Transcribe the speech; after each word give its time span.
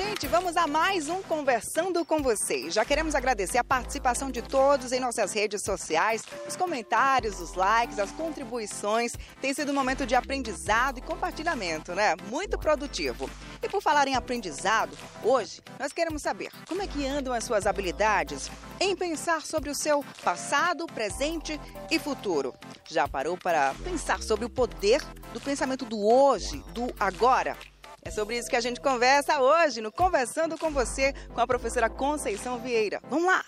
gente, 0.00 0.26
vamos 0.26 0.56
a 0.56 0.66
mais 0.66 1.10
um 1.10 1.20
Conversando 1.20 2.06
com 2.06 2.22
Você. 2.22 2.70
Já 2.70 2.86
queremos 2.86 3.14
agradecer 3.14 3.58
a 3.58 3.64
participação 3.64 4.30
de 4.30 4.40
todos 4.40 4.92
em 4.92 5.00
nossas 5.00 5.34
redes 5.34 5.60
sociais, 5.62 6.22
os 6.48 6.56
comentários, 6.56 7.38
os 7.38 7.52
likes, 7.52 7.98
as 7.98 8.10
contribuições. 8.10 9.12
Tem 9.42 9.52
sido 9.52 9.72
um 9.72 9.74
momento 9.74 10.06
de 10.06 10.14
aprendizado 10.14 10.96
e 10.96 11.02
compartilhamento, 11.02 11.94
né? 11.94 12.16
Muito 12.30 12.58
produtivo. 12.58 13.28
E 13.62 13.68
por 13.68 13.82
falar 13.82 14.08
em 14.08 14.14
aprendizado, 14.14 14.96
hoje 15.22 15.60
nós 15.78 15.92
queremos 15.92 16.22
saber 16.22 16.50
como 16.66 16.80
é 16.80 16.86
que 16.86 17.06
andam 17.06 17.34
as 17.34 17.44
suas 17.44 17.66
habilidades 17.66 18.50
em 18.80 18.96
pensar 18.96 19.42
sobre 19.42 19.68
o 19.68 19.74
seu 19.74 20.02
passado, 20.24 20.86
presente 20.86 21.60
e 21.90 21.98
futuro. 21.98 22.54
Já 22.88 23.06
parou 23.06 23.36
para 23.36 23.74
pensar 23.84 24.22
sobre 24.22 24.46
o 24.46 24.50
poder 24.50 25.02
do 25.34 25.40
pensamento 25.42 25.84
do 25.84 26.02
hoje, 26.02 26.64
do 26.72 26.90
agora? 26.98 27.54
É 28.02 28.10
sobre 28.10 28.38
isso 28.38 28.48
que 28.48 28.56
a 28.56 28.60
gente 28.60 28.80
conversa 28.80 29.40
hoje 29.40 29.80
no 29.80 29.92
Conversando 29.92 30.56
com 30.56 30.70
Você 30.70 31.12
com 31.34 31.40
a 31.40 31.46
professora 31.46 31.90
Conceição 31.90 32.58
Vieira. 32.58 33.00
Vamos 33.10 33.26
lá! 33.26 33.44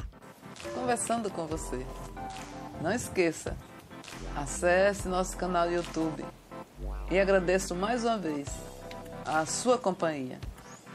Conversando 0.74 1.30
com 1.30 1.46
você. 1.46 1.86
Não 2.80 2.92
esqueça, 2.92 3.56
acesse 4.36 5.08
nosso 5.08 5.36
canal 5.36 5.70
YouTube 5.70 6.24
e 7.10 7.18
agradeço 7.18 7.74
mais 7.74 8.04
uma 8.04 8.18
vez 8.18 8.48
a 9.24 9.46
sua 9.46 9.78
companhia. 9.78 10.38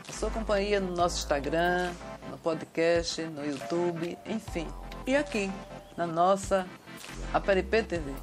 A 0.07 0.11
sua 0.11 0.29
companhia 0.29 0.79
no 0.79 0.95
nosso 0.95 1.17
Instagram, 1.17 1.91
no 2.29 2.37
podcast, 2.37 3.21
no 3.23 3.43
YouTube, 3.43 4.17
enfim. 4.25 4.67
E 5.05 5.15
aqui, 5.15 5.51
na 5.95 6.05
nossa 6.05 6.67
Aperipê 7.33 7.81
TV. 7.81 8.13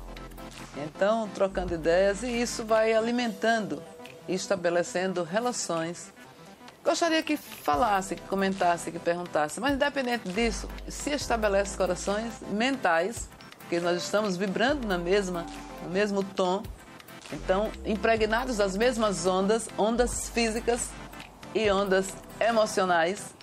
Então, 0.77 1.29
trocando 1.29 1.74
ideias 1.74 2.23
e 2.23 2.29
isso 2.40 2.65
vai 2.65 2.93
alimentando 2.93 3.82
e 4.29 4.35
estabelecendo 4.35 5.23
relações. 5.23 6.13
Gostaria 6.85 7.23
que 7.23 7.37
falasse, 7.37 8.15
que 8.15 8.23
comentasse, 8.23 8.93
que 8.93 8.99
perguntasse, 8.99 9.59
mas 9.59 9.75
independente 9.75 10.29
disso, 10.29 10.69
se 10.87 11.11
estabelece 11.11 11.77
corações 11.77 12.35
mentais, 12.51 13.29
porque 13.59 13.80
nós 13.80 14.02
estamos 14.02 14.37
vibrando 14.37 14.87
na 14.87 14.99
mesma, 14.99 15.47
no 15.83 15.89
mesmo 15.89 16.23
tom, 16.23 16.63
então 17.33 17.71
impregnados 17.87 18.59
das 18.59 18.77
mesmas 18.77 19.25
ondas, 19.25 19.69
ondas 19.79 20.29
físicas 20.29 20.91
e 21.55 21.71
ondas 21.71 22.09
emocionais, 22.39 23.35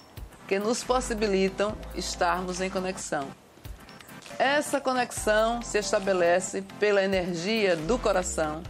que 0.48 0.60
nos 0.60 0.84
possibilitam 0.84 1.76
estarmos 1.96 2.62
em 2.62 2.70
conexão. 2.70 3.28
Essa 4.38 4.80
conexão 4.80 5.62
se 5.62 5.80
estabelece 5.80 6.62
pela 6.80 7.02
energia 7.04 7.76
do 7.76 7.98
coração 7.98 8.62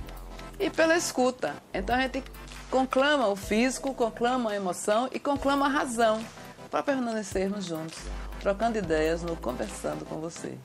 e 0.62 0.70
pela 0.70 0.96
escuta. 0.96 1.56
Então 1.74 1.96
a 1.96 2.02
gente 2.02 2.24
conclama 2.70 3.28
o 3.28 3.36
físico, 3.36 3.94
conclama 3.94 4.52
a 4.52 4.56
emoção 4.56 5.10
e 5.12 5.20
conclama 5.20 5.66
a 5.66 5.70
razão 5.70 6.24
para 6.70 6.84
permanecermos 6.84 7.66
juntos, 7.66 8.00
trocando 8.40 8.78
ideias 8.78 9.24
no 9.24 9.36
Conversando 9.36 10.06
com 10.06 10.22
você. 10.22 10.58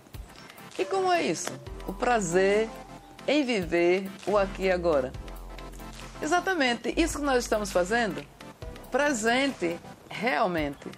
E 0.79 0.85
como 0.85 1.11
é 1.11 1.23
isso? 1.23 1.51
O 1.89 1.93
prazer 1.93 2.69
em 3.27 3.45
viver 3.45 4.09
o 4.27 4.37
aqui 4.37 4.65
e 4.65 4.71
agora. 4.71 5.11
Exatamente 6.23 6.95
isso 6.97 7.19
que 7.19 7.25
nós 7.25 7.43
estamos 7.43 7.73
fazendo, 7.73 8.25
presente 8.91 9.79
realmente. 10.09 10.91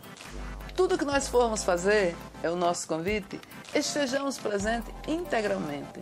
Tudo 0.77 0.99
que 0.99 1.05
nós 1.05 1.29
formos 1.29 1.65
fazer, 1.65 2.15
é 2.43 2.51
o 2.51 2.57
nosso 2.57 2.87
convite, 2.87 3.41
estejamos 3.75 4.39
presentes 4.39 4.93
integralmente. 5.07 6.01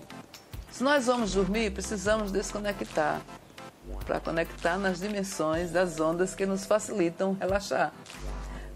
Se 0.77 0.85
nós 0.85 1.07
vamos 1.07 1.33
dormir, 1.33 1.71
precisamos 1.71 2.31
desconectar 2.31 3.23
para 4.05 4.21
conectar 4.21 4.77
nas 4.77 5.01
dimensões 5.01 5.71
das 5.71 5.99
ondas 5.99 6.34
que 6.34 6.45
nos 6.45 6.67
facilitam 6.67 7.33
relaxar. 7.33 7.95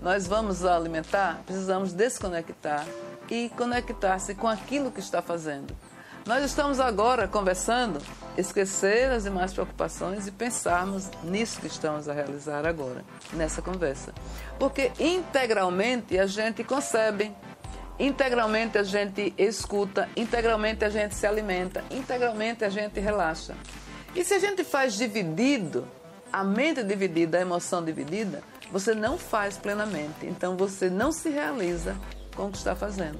Nós 0.00 0.26
vamos 0.26 0.64
alimentar, 0.64 1.42
precisamos 1.44 1.92
desconectar 1.92 2.86
e 3.28 3.50
conectar-se 3.50 4.34
com 4.34 4.48
aquilo 4.48 4.91
que 4.91 4.98
está 4.98 5.20
fazendo. 5.20 5.76
Nós 6.24 6.42
estamos 6.42 6.80
agora 6.80 7.28
conversando, 7.28 8.00
esquecer 8.34 9.10
as 9.10 9.24
demais 9.24 9.53
preocupações 9.53 10.26
e 10.26 10.30
pensarmos 10.30 11.10
nisso 11.22 11.60
que 11.60 11.66
estamos 11.66 12.08
a 12.08 12.14
realizar 12.14 12.64
agora, 12.66 13.04
nessa 13.34 13.60
conversa. 13.60 14.14
Porque 14.58 14.91
integralmente 14.98 16.19
a 16.19 16.26
gente 16.26 16.64
concebe 16.64 17.30
Integralmente 18.00 18.78
a 18.78 18.82
gente 18.82 19.34
escuta, 19.36 20.08
integralmente 20.16 20.86
a 20.86 20.88
gente 20.88 21.14
se 21.14 21.26
alimenta, 21.26 21.84
integralmente 21.90 22.64
a 22.64 22.70
gente 22.70 22.98
relaxa. 22.98 23.54
E 24.14 24.24
se 24.24 24.32
a 24.32 24.38
gente 24.38 24.64
faz 24.64 24.94
dividido, 24.94 25.86
a 26.32 26.42
mente 26.42 26.82
dividida, 26.82 27.36
a 27.36 27.42
emoção 27.42 27.84
dividida, 27.84 28.42
você 28.72 28.94
não 28.94 29.18
faz 29.18 29.58
plenamente. 29.58 30.24
Então 30.24 30.56
você 30.56 30.88
não 30.88 31.12
se 31.12 31.28
realiza 31.28 31.94
com 32.34 32.46
o 32.46 32.50
que 32.50 32.56
está 32.56 32.74
fazendo. 32.74 33.18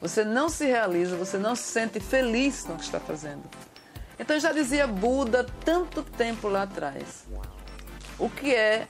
Você 0.00 0.24
não 0.24 0.48
se 0.48 0.64
realiza, 0.64 1.16
você 1.16 1.36
não 1.36 1.56
se 1.56 1.64
sente 1.64 1.98
feliz 1.98 2.62
com 2.62 2.74
o 2.74 2.76
que 2.76 2.84
está 2.84 3.00
fazendo. 3.00 3.42
Então 4.16 4.38
já 4.38 4.52
dizia 4.52 4.86
Buda 4.86 5.44
tanto 5.64 6.04
tempo 6.04 6.46
lá 6.46 6.62
atrás. 6.62 7.26
O 8.16 8.30
que 8.30 8.54
é 8.54 8.86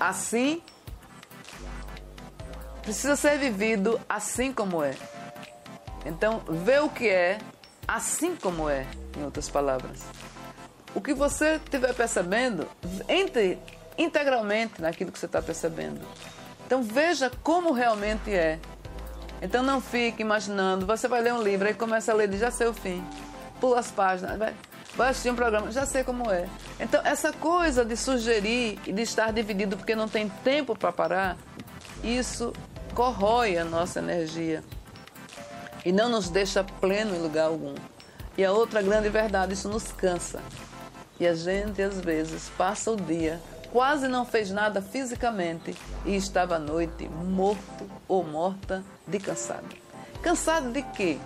assim 0.00 0.60
precisa 2.84 3.16
ser 3.16 3.38
vivido 3.38 3.98
assim 4.08 4.52
como 4.52 4.82
é. 4.82 4.94
Então, 6.04 6.42
vê 6.46 6.78
o 6.78 6.88
que 6.88 7.08
é 7.08 7.38
assim 7.88 8.36
como 8.36 8.68
é, 8.68 8.86
em 9.18 9.24
outras 9.24 9.48
palavras. 9.48 10.02
O 10.94 11.00
que 11.00 11.14
você 11.14 11.56
estiver 11.56 11.94
percebendo, 11.94 12.68
entre 13.08 13.58
integralmente 13.96 14.80
naquilo 14.80 15.10
que 15.10 15.18
você 15.18 15.26
está 15.26 15.40
percebendo. 15.40 16.00
Então, 16.66 16.82
veja 16.82 17.30
como 17.42 17.72
realmente 17.72 18.32
é. 18.32 18.58
Então, 19.40 19.62
não 19.62 19.80
fique 19.80 20.22
imaginando. 20.22 20.86
Você 20.86 21.08
vai 21.08 21.22
ler 21.22 21.32
um 21.32 21.42
livro 21.42 21.68
e 21.68 21.74
começa 21.74 22.12
a 22.12 22.14
ler, 22.14 22.30
já 22.34 22.50
sei 22.50 22.66
o 22.66 22.74
fim. 22.74 23.02
Pula 23.60 23.80
as 23.80 23.90
páginas, 23.90 24.38
vai, 24.38 24.54
vai 24.94 25.08
assistir 25.08 25.30
um 25.30 25.34
programa, 25.34 25.70
já 25.72 25.86
sei 25.86 26.04
como 26.04 26.30
é. 26.30 26.46
Então, 26.78 27.00
essa 27.04 27.32
coisa 27.32 27.84
de 27.84 27.96
sugerir 27.96 28.78
e 28.86 28.92
de 28.92 29.02
estar 29.02 29.32
dividido 29.32 29.76
porque 29.76 29.94
não 29.94 30.08
tem 30.08 30.28
tempo 30.28 30.76
para 30.76 30.92
parar, 30.92 31.36
isso 32.02 32.52
corrói 32.94 33.58
a 33.58 33.64
nossa 33.64 33.98
energia 33.98 34.62
e 35.84 35.92
não 35.92 36.08
nos 36.08 36.28
deixa 36.28 36.62
pleno 36.62 37.14
em 37.14 37.18
lugar 37.18 37.46
algum. 37.46 37.74
E 38.38 38.44
a 38.44 38.52
outra 38.52 38.80
grande 38.80 39.08
verdade, 39.08 39.52
isso 39.52 39.68
nos 39.68 39.92
cansa. 39.92 40.40
E 41.18 41.26
a 41.26 41.34
gente 41.34 41.82
às 41.82 42.00
vezes 42.00 42.50
passa 42.56 42.90
o 42.90 42.96
dia, 42.96 43.40
quase 43.72 44.08
não 44.08 44.24
fez 44.24 44.50
nada 44.50 44.80
fisicamente 44.80 45.76
e 46.04 46.16
estava 46.16 46.56
à 46.56 46.58
noite 46.58 47.08
morto 47.08 47.88
ou 48.08 48.24
morta 48.24 48.82
de 49.06 49.18
cansado. 49.18 49.68
Cansado 50.22 50.72
de 50.72 50.82
quê? 50.82 51.18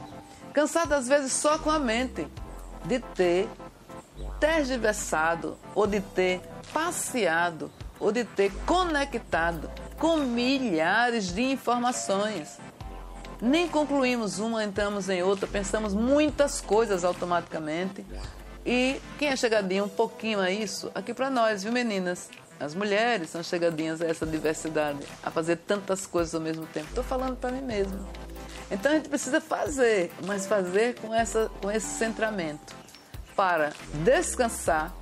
Cansado 0.52 0.92
às 0.92 1.06
vezes 1.06 1.32
só 1.32 1.58
com 1.58 1.70
a 1.70 1.78
mente, 1.78 2.26
de 2.84 2.98
ter 2.98 3.48
tergiversado 4.40 5.56
ou 5.74 5.86
de 5.86 6.00
ter 6.00 6.40
passeado 6.72 7.70
ou 8.00 8.12
de 8.12 8.24
ter 8.24 8.52
conectado 8.66 9.70
com 9.98 10.18
milhares 10.18 11.32
de 11.32 11.42
informações. 11.42 12.58
Nem 13.40 13.68
concluímos 13.68 14.38
uma, 14.38 14.64
entramos 14.64 15.08
em 15.08 15.22
outra, 15.22 15.46
pensamos 15.46 15.94
muitas 15.94 16.60
coisas 16.60 17.04
automaticamente. 17.04 18.04
E 18.64 19.00
quem 19.18 19.28
é 19.28 19.36
chegadinho 19.36 19.84
um 19.84 19.88
pouquinho 19.88 20.40
a 20.40 20.50
isso, 20.50 20.90
aqui 20.94 21.14
para 21.14 21.30
nós, 21.30 21.62
viu 21.62 21.72
meninas? 21.72 22.28
As 22.60 22.74
mulheres 22.74 23.30
são 23.30 23.42
chegadinhas 23.42 24.02
a 24.02 24.06
essa 24.06 24.26
diversidade, 24.26 24.98
a 25.22 25.30
fazer 25.30 25.56
tantas 25.56 26.06
coisas 26.06 26.34
ao 26.34 26.40
mesmo 26.40 26.66
tempo. 26.66 26.88
Estou 26.88 27.04
falando 27.04 27.36
para 27.36 27.52
mim 27.52 27.62
mesmo. 27.62 28.06
Então 28.70 28.92
a 28.92 28.96
gente 28.96 29.08
precisa 29.08 29.40
fazer, 29.40 30.12
mas 30.26 30.46
fazer 30.46 30.96
com, 30.96 31.14
essa, 31.14 31.50
com 31.62 31.70
esse 31.70 31.86
centramento 31.86 32.74
para 33.36 33.72
descansar 34.04 34.92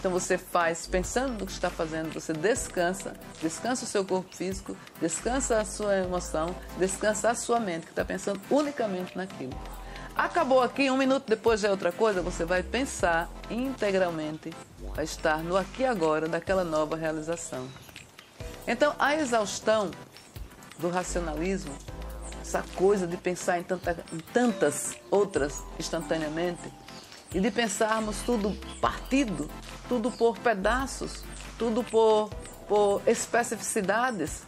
então 0.00 0.10
você 0.10 0.38
faz 0.38 0.86
pensando 0.86 1.38
no 1.38 1.44
que 1.44 1.52
está 1.52 1.68
fazendo, 1.68 2.10
você 2.14 2.32
descansa, 2.32 3.12
descansa 3.42 3.84
o 3.84 3.86
seu 3.86 4.02
corpo 4.02 4.34
físico, 4.34 4.74
descansa 4.98 5.60
a 5.60 5.64
sua 5.66 5.94
emoção, 5.94 6.56
descansa 6.78 7.28
a 7.28 7.34
sua 7.34 7.60
mente, 7.60 7.84
que 7.84 7.92
está 7.92 8.02
pensando 8.02 8.40
unicamente 8.50 9.14
naquilo. 9.14 9.52
Acabou 10.16 10.62
aqui, 10.62 10.90
um 10.90 10.96
minuto 10.96 11.28
depois 11.28 11.60
já 11.60 11.68
é 11.68 11.70
outra 11.70 11.92
coisa, 11.92 12.22
você 12.22 12.46
vai 12.46 12.62
pensar 12.62 13.28
integralmente, 13.50 14.54
vai 14.96 15.04
estar 15.04 15.44
no 15.44 15.54
aqui 15.54 15.82
e 15.82 15.86
agora 15.86 16.26
daquela 16.26 16.64
nova 16.64 16.96
realização. 16.96 17.68
Então 18.66 18.94
a 18.98 19.14
exaustão 19.16 19.90
do 20.78 20.88
racionalismo, 20.88 21.76
essa 22.40 22.64
coisa 22.74 23.06
de 23.06 23.18
pensar 23.18 23.58
em, 23.58 23.64
tanta, 23.64 24.02
em 24.10 24.18
tantas 24.18 24.96
outras 25.10 25.62
instantaneamente, 25.78 26.72
e 27.34 27.40
de 27.40 27.50
pensarmos 27.50 28.20
tudo 28.22 28.52
partido, 28.80 29.48
tudo 29.88 30.10
por 30.10 30.38
pedaços, 30.38 31.24
tudo 31.58 31.82
por, 31.84 32.30
por 32.68 33.02
especificidades, 33.06 34.42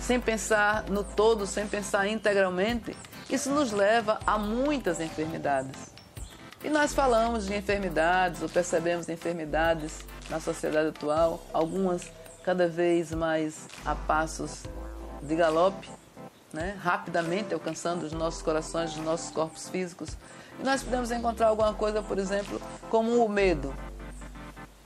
sem 0.00 0.20
pensar 0.20 0.84
no 0.90 1.04
todo, 1.04 1.46
sem 1.46 1.66
pensar 1.66 2.08
integralmente, 2.08 2.96
isso 3.28 3.50
nos 3.50 3.72
leva 3.72 4.20
a 4.26 4.38
muitas 4.38 5.00
enfermidades. 5.00 5.94
E 6.62 6.70
nós 6.70 6.94
falamos 6.94 7.46
de 7.46 7.54
enfermidades, 7.54 8.42
ou 8.42 8.48
percebemos 8.48 9.08
enfermidades 9.08 10.04
na 10.30 10.40
sociedade 10.40 10.88
atual, 10.88 11.44
algumas 11.52 12.10
cada 12.42 12.68
vez 12.68 13.12
mais 13.12 13.66
a 13.84 13.94
passos 13.94 14.64
de 15.22 15.34
galope, 15.34 15.90
né? 16.52 16.76
rapidamente 16.80 17.52
alcançando 17.52 18.04
os 18.04 18.12
nossos 18.12 18.42
corações, 18.42 18.92
os 18.92 19.02
nossos 19.02 19.30
corpos 19.30 19.68
físicos. 19.68 20.16
Nós 20.62 20.82
podemos 20.82 21.10
encontrar 21.10 21.48
alguma 21.48 21.74
coisa, 21.74 22.02
por 22.02 22.18
exemplo, 22.18 22.60
como 22.88 23.24
o 23.24 23.28
medo. 23.28 23.74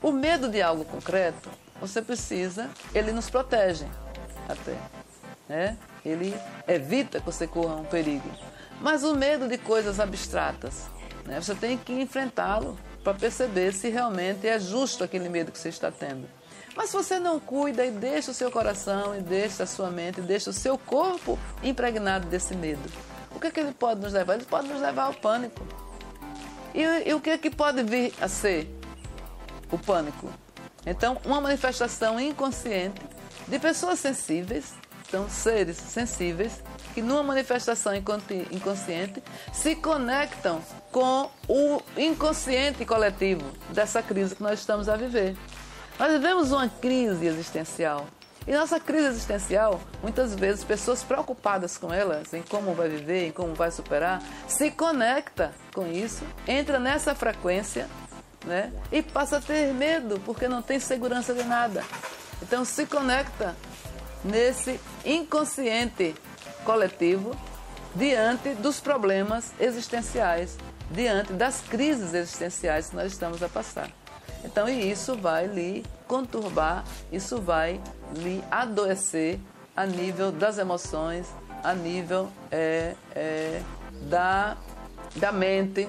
O 0.01 0.11
medo 0.11 0.49
de 0.49 0.61
algo 0.61 0.85
concreto, 0.85 1.49
você 1.79 2.01
precisa, 2.01 2.69
ele 2.93 3.11
nos 3.11 3.29
protege 3.29 3.85
até. 4.47 4.77
Né? 5.47 5.77
Ele 6.05 6.35
evita 6.67 7.19
que 7.19 7.25
você 7.25 7.47
corra 7.47 7.75
um 7.75 7.85
perigo. 7.85 8.29
Mas 8.81 9.03
o 9.03 9.15
medo 9.15 9.47
de 9.47 9.57
coisas 9.57 9.99
abstratas, 9.99 10.85
né? 11.25 11.41
você 11.41 11.53
tem 11.53 11.77
que 11.77 11.93
enfrentá-lo 11.93 12.77
para 13.03 13.13
perceber 13.13 13.73
se 13.73 13.89
realmente 13.89 14.47
é 14.47 14.59
justo 14.59 15.03
aquele 15.03 15.29
medo 15.29 15.51
que 15.51 15.59
você 15.59 15.69
está 15.69 15.91
tendo. 15.91 16.27
Mas 16.75 16.91
se 16.91 16.95
você 16.95 17.19
não 17.19 17.39
cuida 17.39 17.85
e 17.85 17.91
deixa 17.91 18.31
o 18.31 18.33
seu 18.33 18.49
coração, 18.49 19.13
e 19.17 19.21
deixa 19.21 19.63
a 19.63 19.67
sua 19.67 19.89
mente, 19.89 20.19
e 20.19 20.23
deixa 20.23 20.49
o 20.49 20.53
seu 20.53 20.77
corpo 20.77 21.37
impregnado 21.61 22.27
desse 22.27 22.55
medo, 22.55 22.89
o 23.39 23.41
que, 23.41 23.47
é 23.47 23.51
que 23.51 23.59
ele 23.61 23.71
pode 23.71 24.01
nos 24.01 24.11
levar? 24.11 24.33
Ele 24.33 24.43
pode 24.43 24.67
nos 24.67 24.81
levar 24.81 25.03
ao 25.03 25.13
pânico. 25.13 25.65
E, 26.75 26.81
e 26.81 27.13
o 27.13 27.21
que, 27.21 27.29
é 27.29 27.37
que 27.37 27.49
pode 27.49 27.81
vir 27.83 28.13
a 28.19 28.27
ser 28.27 28.69
o 29.71 29.77
pânico? 29.77 30.29
Então, 30.85 31.17
uma 31.23 31.39
manifestação 31.39 32.19
inconsciente 32.19 32.99
de 33.47 33.57
pessoas 33.57 33.99
sensíveis, 33.99 34.73
são 35.09 35.29
seres 35.29 35.77
sensíveis, 35.77 36.61
que 36.93 37.01
numa 37.01 37.23
manifestação 37.23 37.93
inconsciente 37.95 39.23
se 39.53 39.73
conectam 39.73 40.61
com 40.91 41.31
o 41.47 41.81
inconsciente 41.95 42.85
coletivo 42.85 43.45
dessa 43.69 44.03
crise 44.03 44.35
que 44.35 44.43
nós 44.43 44.59
estamos 44.59 44.89
a 44.89 44.97
viver. 44.97 45.37
Nós 45.97 46.11
vivemos 46.11 46.51
uma 46.51 46.67
crise 46.67 47.25
existencial. 47.25 48.05
E 48.49 48.51
nossa 48.51 48.79
crise 48.79 49.09
existencial, 49.09 49.79
muitas 50.01 50.33
vezes 50.33 50.63
pessoas 50.63 51.03
preocupadas 51.03 51.77
com 51.77 51.93
elas, 51.93 52.33
em 52.33 52.41
como 52.41 52.73
vai 52.73 52.89
viver, 52.89 53.27
em 53.27 53.31
como 53.31 53.53
vai 53.53 53.69
superar, 53.69 54.23
se 54.47 54.71
conecta 54.71 55.53
com 55.71 55.85
isso, 55.85 56.23
entra 56.47 56.79
nessa 56.79 57.13
frequência, 57.13 57.87
né? 58.43 58.73
E 58.91 59.03
passa 59.03 59.37
a 59.37 59.39
ter 59.39 59.71
medo 59.71 60.19
porque 60.25 60.47
não 60.47 60.63
tem 60.63 60.79
segurança 60.79 61.31
de 61.31 61.43
nada. 61.43 61.85
Então 62.41 62.65
se 62.65 62.87
conecta 62.87 63.55
nesse 64.25 64.79
inconsciente 65.05 66.15
coletivo 66.65 67.37
diante 67.93 68.55
dos 68.55 68.79
problemas 68.79 69.51
existenciais, 69.59 70.57
diante 70.89 71.33
das 71.33 71.61
crises 71.61 72.15
existenciais 72.15 72.89
que 72.89 72.95
nós 72.95 73.11
estamos 73.11 73.43
a 73.43 73.47
passar. 73.47 73.91
Então, 74.43 74.67
e 74.67 74.89
isso 74.89 75.15
vai 75.15 75.45
lhe 75.45 75.85
conturbar, 76.09 76.83
isso 77.11 77.39
vai 77.39 77.79
lhe 78.15 78.43
adoecer 78.49 79.39
a 79.77 79.85
nível 79.85 80.31
das 80.31 80.57
emoções, 80.57 81.27
a 81.63 81.73
nível 81.73 82.29
é, 82.51 82.95
é, 83.15 83.61
da, 84.09 84.57
da 85.15 85.31
mente 85.31 85.87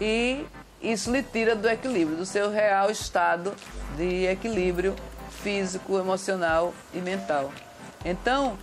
e 0.00 0.46
isso 0.80 1.10
lhe 1.10 1.22
tira 1.22 1.56
do 1.56 1.68
equilíbrio, 1.68 2.16
do 2.16 2.24
seu 2.24 2.48
real 2.48 2.90
estado 2.90 3.52
de 3.96 4.24
equilíbrio 4.26 4.94
físico, 5.42 5.98
emocional 5.98 6.72
e 6.94 6.98
mental. 6.98 7.52
Então, 8.04 8.56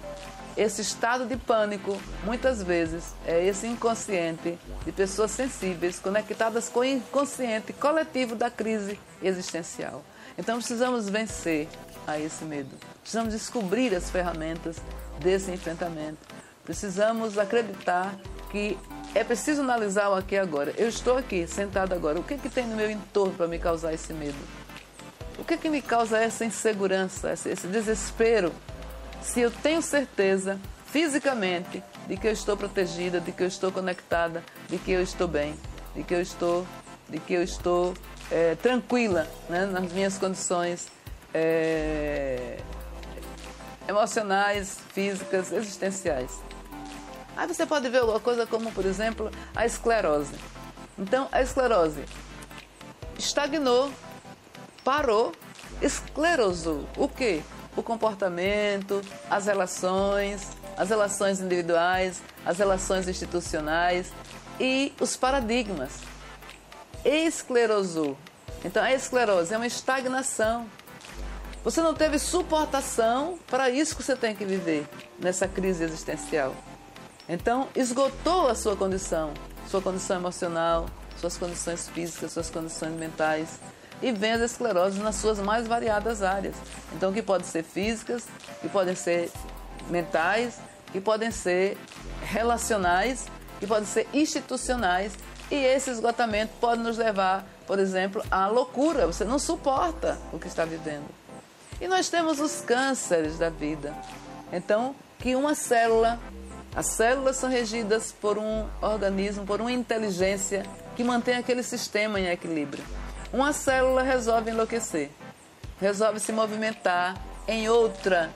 esse 0.56 0.82
estado 0.82 1.26
de 1.26 1.36
pânico, 1.36 2.00
muitas 2.24 2.64
vezes, 2.64 3.14
é 3.26 3.46
esse 3.46 3.68
inconsciente 3.68 4.58
de 4.86 4.92
pessoas 4.92 5.32
sensíveis 5.32 6.00
conectadas 6.00 6.70
com 6.70 6.80
o 6.80 6.86
inconsciente 6.86 7.74
coletivo 7.74 8.36
da 8.36 8.50
crise 8.50 9.00
existencial. 9.22 10.04
Então 10.38 10.58
precisamos 10.58 11.10
vencer 11.10 11.68
a 12.08 12.20
esse 12.20 12.44
medo. 12.44 12.70
Precisamos 13.02 13.34
descobrir 13.34 13.96
as 13.96 14.10
ferramentas 14.10 14.78
desse 15.20 15.52
enfrentamento. 15.52 16.20
Precisamos 16.64 17.38
acreditar 17.38 18.16
que 18.52 18.78
é 19.14 19.24
preciso 19.24 19.62
analisar 19.62 20.10
o 20.10 20.16
aqui 20.16 20.36
e 20.36 20.40
agora. 20.40 20.74
Eu 20.78 20.88
estou 20.88 21.18
aqui, 21.18 21.48
sentado 21.48 21.94
agora. 21.94 22.20
O 22.20 22.24
que, 22.24 22.36
é 22.36 22.38
que 22.38 22.50
tem 22.50 22.66
no 22.66 22.76
meu 22.76 22.90
entorno 22.90 23.34
para 23.34 23.48
me 23.48 23.60
causar 23.60 23.94
esse 23.94 24.14
medo? 24.14 24.38
O 25.38 25.44
que, 25.44 25.56
é 25.56 25.58
que 25.58 25.70
me 25.70 25.82
causa 25.82 26.18
essa 26.18 26.46
insegurança, 26.46 27.34
esse 27.34 27.68
desespero 27.68 28.54
se 29.22 29.40
eu 29.40 29.52
tenho 29.52 29.82
certeza 29.82 30.60
fisicamente 30.88 31.84
de 32.08 32.18
que 32.18 32.28
eu 32.28 32.32
estou 32.32 32.58
protegida, 32.58 33.22
de 33.22 33.32
que 33.32 33.44
eu 33.44 33.48
estou 33.48 33.72
conectada, 33.72 34.44
de 34.68 34.78
que 34.78 34.92
eu 34.92 35.02
estou 35.02 35.28
bem, 35.28 35.56
de 35.96 36.04
que 36.04 36.14
eu 36.14 36.22
estou, 36.22 36.66
de 37.08 37.20
que 37.20 37.34
eu 37.34 37.44
estou 37.44 37.94
é, 38.32 38.56
tranquila 38.56 39.28
né, 39.50 39.66
nas 39.66 39.92
minhas 39.92 40.18
condições 40.18 40.88
é, 41.34 42.58
emocionais, 43.88 44.80
físicas, 44.94 45.52
existenciais. 45.52 46.40
Aí 47.36 47.48
você 47.48 47.66
pode 47.66 47.90
ver 47.90 48.04
uma 48.04 48.20
coisa 48.20 48.46
como, 48.46 48.72
por 48.72 48.86
exemplo, 48.86 49.32
a 49.56 49.66
esclerose. 49.66 50.36
Então, 50.98 51.28
a 51.32 51.42
esclerose 51.42 52.04
estagnou, 53.18 53.92
parou, 54.84 55.32
esclerosou. 55.82 56.88
O 56.98 57.08
quê? 57.08 57.42
o 57.76 57.82
comportamento, 57.82 59.02
as 59.30 59.46
relações, 59.46 60.48
as 60.78 60.90
relações 60.90 61.40
individuais, 61.40 62.22
as 62.46 62.58
relações 62.58 63.08
institucionais 63.08 64.12
e 64.60 64.94
os 65.00 65.16
paradigmas. 65.16 65.92
Esclerosou. 67.04 68.18
Então, 68.64 68.84
a 68.84 68.94
esclerose 68.94 69.54
é 69.54 69.58
uma 69.58 69.68
estagnação. 69.68 70.70
Você 71.64 71.82
não 71.82 71.94
teve 71.94 72.18
suportação 72.18 73.38
para 73.48 73.70
isso 73.70 73.96
que 73.96 74.04
você 74.04 74.16
tem 74.16 74.36
que 74.36 74.46
viver 74.46 74.88
nessa 75.20 75.48
crise 75.48 75.84
existencial. 75.84 76.56
Então, 77.30 77.68
esgotou 77.76 78.48
a 78.48 78.56
sua 78.56 78.76
condição, 78.76 79.32
sua 79.70 79.82
condição 79.82 80.18
emocional, 80.18 80.88
suas 81.20 81.38
condições 81.38 81.88
físicas, 81.88 82.32
suas 82.32 82.50
condições 82.50 82.94
mentais 82.94 83.60
e 84.02 84.12
vem 84.12 84.32
as 84.32 84.42
escleroses 84.42 85.00
nas 85.00 85.16
suas 85.16 85.40
mais 85.40 85.68
variadas 85.68 86.24
áreas. 86.24 86.56
Então, 86.94 87.14
que 87.14 87.22
podem 87.22 87.48
ser 87.48 87.64
físicas, 87.64 88.26
que 88.60 88.68
podem 88.68 88.96
ser 88.96 89.32
mentais, 89.90 90.58
que 90.92 91.00
podem 91.00 91.30
ser 91.32 91.78
relacionais, 92.24 93.28
que 93.60 93.68
podem 93.68 93.86
ser 93.86 94.08
institucionais. 94.14 95.14
E 95.52 95.56
esse 95.56 95.90
esgotamento 95.90 96.54
pode 96.62 96.82
nos 96.82 96.98
levar, 96.98 97.46
por 97.68 97.78
exemplo, 97.78 98.24
à 98.32 98.48
loucura. 98.48 99.06
Você 99.06 99.26
não 99.26 99.38
suporta 99.38 100.18
o 100.32 100.40
que 100.40 100.48
está 100.48 100.64
vivendo. 100.64 101.06
E 101.82 101.90
nós 101.90 102.10
temos 102.10 102.40
os 102.40 102.62
cânceres 102.62 103.38
da 103.38 103.50
vida. 103.50 103.94
Então, 104.54 104.96
que 105.20 105.36
uma 105.36 105.54
célula, 105.54 106.18
as 106.74 106.88
células 106.88 107.36
são 107.36 107.50
regidas 107.50 108.14
por 108.14 108.38
um 108.38 108.66
organismo, 108.82 109.46
por 109.46 109.60
uma 109.60 109.72
inteligência 109.72 110.66
que 110.96 111.04
mantém 111.04 111.36
aquele 111.36 111.64
sistema 111.64 112.18
em 112.18 112.28
equilíbrio. 112.28 112.84
Uma 113.34 113.52
célula 113.52 114.04
resolve 114.04 114.52
enlouquecer, 114.52 115.10
resolve 115.80 116.20
se 116.20 116.32
movimentar 116.32 117.16
em 117.48 117.68
outra 117.68 118.30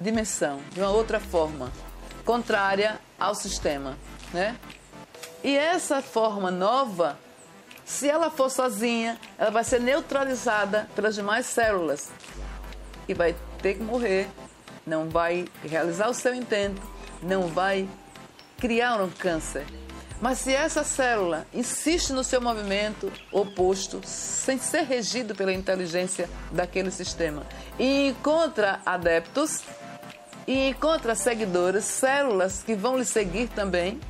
dimensão, 0.00 0.60
de 0.72 0.80
uma 0.80 0.90
outra 0.90 1.18
forma, 1.18 1.72
contrária 2.24 3.00
ao 3.18 3.34
sistema, 3.34 3.96
né? 4.32 4.56
E 5.44 5.54
essa 5.58 6.00
forma 6.00 6.50
nova, 6.50 7.18
se 7.84 8.08
ela 8.08 8.30
for 8.30 8.50
sozinha, 8.50 9.20
ela 9.36 9.50
vai 9.50 9.62
ser 9.62 9.78
neutralizada 9.78 10.88
pelas 10.96 11.14
demais 11.14 11.44
células. 11.44 12.08
E 13.06 13.12
vai 13.12 13.36
ter 13.60 13.74
que 13.74 13.82
morrer, 13.82 14.26
não 14.86 15.10
vai 15.10 15.44
realizar 15.62 16.08
o 16.08 16.14
seu 16.14 16.34
intento, 16.34 16.80
não 17.22 17.48
vai 17.48 17.86
criar 18.58 19.02
um 19.02 19.10
câncer. 19.10 19.66
Mas 20.18 20.38
se 20.38 20.54
essa 20.54 20.82
célula 20.82 21.46
insiste 21.52 22.14
no 22.14 22.24
seu 22.24 22.40
movimento 22.40 23.12
oposto, 23.30 24.00
sem 24.02 24.56
ser 24.56 24.84
regido 24.84 25.34
pela 25.34 25.52
inteligência 25.52 26.30
daquele 26.50 26.90
sistema, 26.90 27.44
e 27.78 28.08
encontra 28.08 28.80
adeptos, 28.86 29.62
e 30.46 30.70
encontra 30.70 31.14
seguidores, 31.14 31.84
células 31.84 32.62
que 32.62 32.74
vão 32.74 32.96
lhe 32.96 33.04
seguir 33.04 33.48
também, 33.48 34.00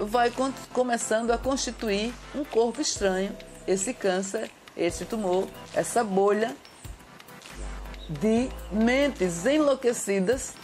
vai 0.00 0.32
começando 0.72 1.30
a 1.30 1.38
constituir 1.38 2.12
um 2.34 2.44
corpo 2.44 2.80
estranho, 2.80 3.36
esse 3.66 3.92
câncer, 3.92 4.50
esse 4.76 5.04
tumor, 5.04 5.46
essa 5.74 6.02
bolha 6.02 6.56
de 8.08 8.48
mentes 8.72 9.46
enlouquecidas, 9.46 10.54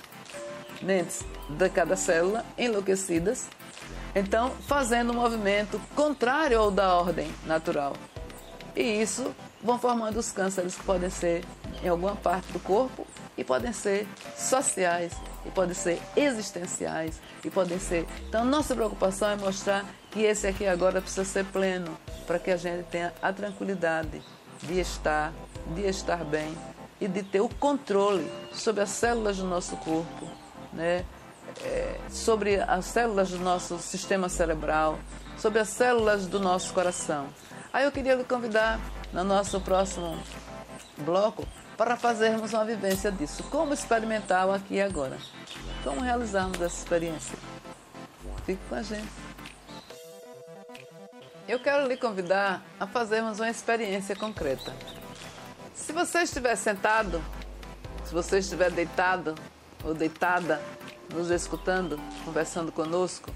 mentes 0.82 1.24
de 1.48 1.68
cada 1.68 1.96
célula 1.96 2.44
enlouquecidas, 2.58 3.48
então, 4.14 4.50
fazendo 4.66 5.12
um 5.12 5.16
movimento 5.16 5.78
contrário 5.94 6.58
ao 6.58 6.70
da 6.70 6.94
ordem 6.94 7.30
natural. 7.44 7.92
E 8.74 8.82
isso 8.82 9.34
vão 9.62 9.78
formando 9.78 10.18
os 10.18 10.32
cânceres 10.32 10.74
que 10.74 10.82
podem 10.84 11.10
ser 11.10 11.44
em 11.82 11.88
alguma 11.88 12.16
parte 12.16 12.50
do 12.50 12.58
corpo 12.58 13.06
e 13.36 13.44
podem 13.44 13.72
ser 13.72 14.08
sociais 14.34 15.12
e 15.46 15.50
podem 15.50 15.74
ser 15.74 16.00
existenciais 16.16 17.20
e 17.44 17.50
podem 17.50 17.78
ser. 17.78 18.06
Então, 18.28 18.44
nossa 18.44 18.74
preocupação 18.74 19.30
é 19.30 19.36
mostrar 19.36 19.84
que 20.10 20.22
esse 20.22 20.46
aqui 20.46 20.66
agora 20.66 21.00
precisa 21.00 21.24
ser 21.24 21.44
pleno 21.46 21.96
para 22.26 22.38
que 22.38 22.50
a 22.50 22.56
gente 22.56 22.84
tenha 22.84 23.12
a 23.22 23.32
tranquilidade 23.32 24.22
de 24.62 24.80
estar, 24.80 25.32
de 25.74 25.82
estar 25.82 26.24
bem, 26.24 26.56
e 27.00 27.06
de 27.06 27.22
ter 27.22 27.40
o 27.40 27.48
controle 27.48 28.30
sobre 28.52 28.82
as 28.82 28.90
células 28.90 29.36
do 29.36 29.44
nosso 29.44 29.76
corpo, 29.76 30.26
né? 30.72 31.04
É, 31.62 31.98
sobre 32.10 32.60
as 32.60 32.84
células 32.86 33.30
do 33.30 33.38
nosso 33.38 33.78
sistema 33.78 34.28
cerebral, 34.28 34.98
sobre 35.38 35.58
as 35.58 35.68
células 35.68 36.26
do 36.26 36.40
nosso 36.40 36.72
coração. 36.72 37.28
Aí 37.72 37.84
eu 37.84 37.92
queria 37.92 38.14
lhe 38.14 38.24
convidar 38.24 38.80
no 39.12 39.24
nosso 39.24 39.60
próximo 39.60 40.18
bloco 40.98 41.46
para 41.76 41.96
fazermos 41.96 42.52
uma 42.52 42.64
vivência 42.64 43.12
disso. 43.12 43.42
Como 43.44 43.74
experimentar 43.74 44.46
o 44.46 44.52
aqui 44.52 44.74
e 44.74 44.80
agora? 44.80 45.18
Como 45.84 46.00
realizarmos 46.00 46.60
essa 46.60 46.76
experiência? 46.76 47.38
Fique 48.44 48.62
com 48.68 48.76
a 48.76 48.82
gente. 48.82 49.08
Eu 51.48 51.58
quero 51.60 51.86
lhe 51.86 51.96
convidar 51.96 52.62
a 52.78 52.86
fazermos 52.86 53.40
uma 53.40 53.50
experiência 53.50 54.16
concreta. 54.16 54.72
Se 55.74 55.92
você 55.92 56.22
estiver 56.22 56.56
sentado, 56.56 57.22
se 58.04 58.12
você 58.12 58.38
estiver 58.38 58.70
deitado 58.70 59.34
ou 59.84 59.94
deitada, 59.94 60.60
nos 61.12 61.30
escutando, 61.30 62.00
conversando 62.24 62.72
conosco, 62.72 63.30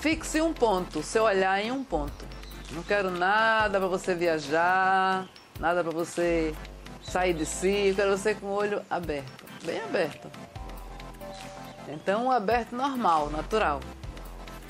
fixe 0.00 0.40
um 0.40 0.52
ponto, 0.52 1.02
seu 1.02 1.24
olhar 1.24 1.60
em 1.60 1.72
um 1.72 1.82
ponto. 1.82 2.24
Não 2.72 2.82
quero 2.82 3.10
nada 3.10 3.78
para 3.78 3.88
você 3.88 4.14
viajar, 4.14 5.26
nada 5.58 5.82
para 5.82 5.92
você 5.92 6.54
sair 7.02 7.34
de 7.34 7.46
si, 7.46 7.88
eu 7.88 7.94
quero 7.94 8.16
você 8.16 8.34
com 8.34 8.46
o 8.46 8.54
olho 8.54 8.82
aberto, 8.88 9.44
bem 9.64 9.80
aberto. 9.80 10.30
Então, 11.88 12.26
um 12.26 12.30
aberto 12.30 12.74
normal, 12.74 13.30
natural, 13.30 13.80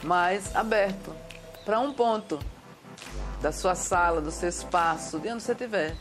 mas 0.03 0.55
aberto 0.55 1.15
para 1.65 1.81
um 1.81 1.93
ponto 1.93 2.39
da 3.41 3.53
sua 3.53 3.75
sala, 3.75 4.21
do 4.21 4.31
seu 4.31 4.49
espaço, 4.49 5.19
de 5.19 5.29
onde 5.29 5.43
você 5.43 5.53
estiver. 5.53 5.95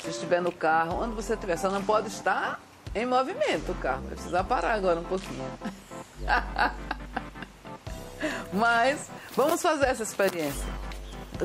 Se 0.00 0.10
estiver 0.10 0.40
no 0.40 0.52
carro, 0.52 1.02
onde 1.02 1.14
você 1.14 1.34
estiver, 1.34 1.56
só 1.56 1.70
não 1.70 1.82
pode 1.82 2.08
estar 2.08 2.60
em 2.94 3.04
movimento 3.04 3.72
o 3.72 3.74
carro. 3.76 4.02
Vai 4.02 4.14
precisar 4.14 4.44
parar 4.44 4.74
agora 4.74 5.00
um 5.00 5.04
pouquinho. 5.04 5.44
Mas 8.52 9.08
vamos 9.34 9.60
fazer 9.60 9.86
essa 9.86 10.02
experiência. 10.02 10.66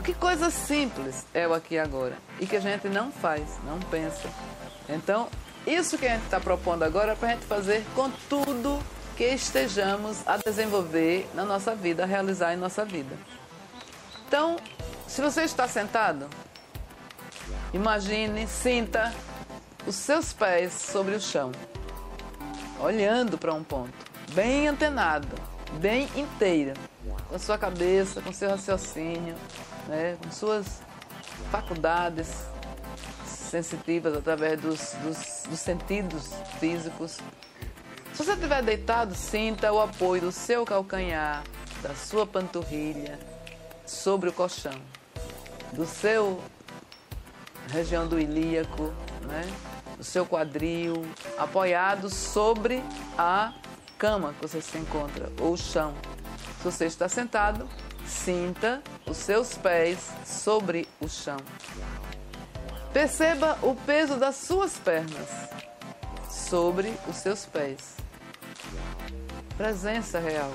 Que 0.02 0.14
coisa 0.14 0.50
simples 0.50 1.26
é 1.34 1.48
o 1.48 1.54
aqui 1.54 1.76
e 1.76 1.80
agora 1.80 2.18
e 2.40 2.46
que 2.46 2.56
a 2.56 2.60
gente 2.60 2.90
não 2.90 3.12
faz, 3.12 3.44
não 3.64 3.80
pensa. 3.80 4.30
Então, 4.90 5.30
isso 5.66 5.98
que 5.98 6.06
a 6.06 6.10
gente 6.10 6.26
está 6.26 6.40
propondo 6.40 6.84
agora 6.84 7.14
é 7.14 7.16
para 7.16 7.30
a 7.30 7.32
gente 7.32 7.46
fazer 7.46 7.86
com 7.96 8.10
tudo 8.28 8.82
que 9.16 9.24
estejamos 9.24 10.28
a 10.28 10.38
desenvolver 10.38 11.30
na 11.34 11.46
nossa 11.46 11.76
vida, 11.76 12.04
a 12.04 12.06
realizar 12.06 12.54
em 12.54 12.58
nossa 12.58 12.84
vida. 12.84 13.16
Então, 14.28 14.58
se 15.08 15.22
você 15.22 15.44
está 15.44 15.68
sentado, 15.68 16.28
imagine, 17.74 18.48
sinta 18.48 19.14
os 19.86 19.96
seus 19.96 20.34
pés 20.34 20.74
sobre 20.74 21.16
o 21.16 21.22
chão, 21.22 21.52
olhando 22.80 23.38
para 23.38 23.54
um 23.54 23.64
ponto, 23.64 23.94
bem 24.34 24.68
antenado, 24.68 25.28
bem 25.80 26.10
inteiro, 26.16 26.74
com 27.30 27.36
a 27.36 27.40
sua 27.40 27.58
cabeça, 27.58 28.22
com 28.22 28.34
seu 28.34 28.50
raciocínio, 28.50 29.36
né, 29.88 30.18
com 30.22 30.32
suas 30.32 30.82
faculdades 31.52 32.28
sensitivas 33.26 34.16
através 34.16 34.60
dos, 34.60 34.94
dos, 35.04 35.44
dos 35.50 35.60
sentidos 35.60 36.30
físicos. 36.60 37.20
Se 38.14 38.24
você 38.24 38.34
estiver 38.34 38.62
deitado, 38.64 39.16
sinta 39.16 39.72
o 39.72 39.80
apoio 39.80 40.22
do 40.22 40.32
seu 40.32 40.66
calcanhar, 40.66 41.44
da 41.82 41.94
sua 41.96 42.26
panturrilha 42.26 43.20
sobre 43.86 44.30
o 44.30 44.34
colchão, 44.34 44.80
do 45.72 45.86
seu 45.86 46.42
região 47.70 48.08
do 48.08 48.20
ilíaco, 48.20 48.94
né? 49.22 49.42
do 49.98 50.04
seu 50.04 50.26
quadril, 50.26 51.06
apoiado 51.38 52.10
sobre 52.10 52.84
a 53.18 53.54
cama 53.98 54.34
que 54.34 54.42
você 54.42 54.62
se 54.62 54.78
encontra, 54.78 55.32
ou 55.40 55.54
o 55.54 55.58
chão. 55.58 55.94
Se 56.58 56.64
você 56.64 56.86
está 56.86 57.08
sentado, 57.08 57.68
sinta 58.06 58.82
os 59.06 59.18
seus 59.18 59.56
pés 59.58 60.00
sobre 60.26 60.88
o 61.00 61.08
chão. 61.08 61.38
Perceba 62.92 63.58
o 63.62 63.76
peso 63.76 64.18
das 64.18 64.36
suas 64.36 64.78
pernas 64.78 65.28
sobre 66.30 66.94
os 67.08 67.18
seus 67.18 67.46
pés. 67.46 67.98
Presença 69.58 70.20
real. 70.20 70.52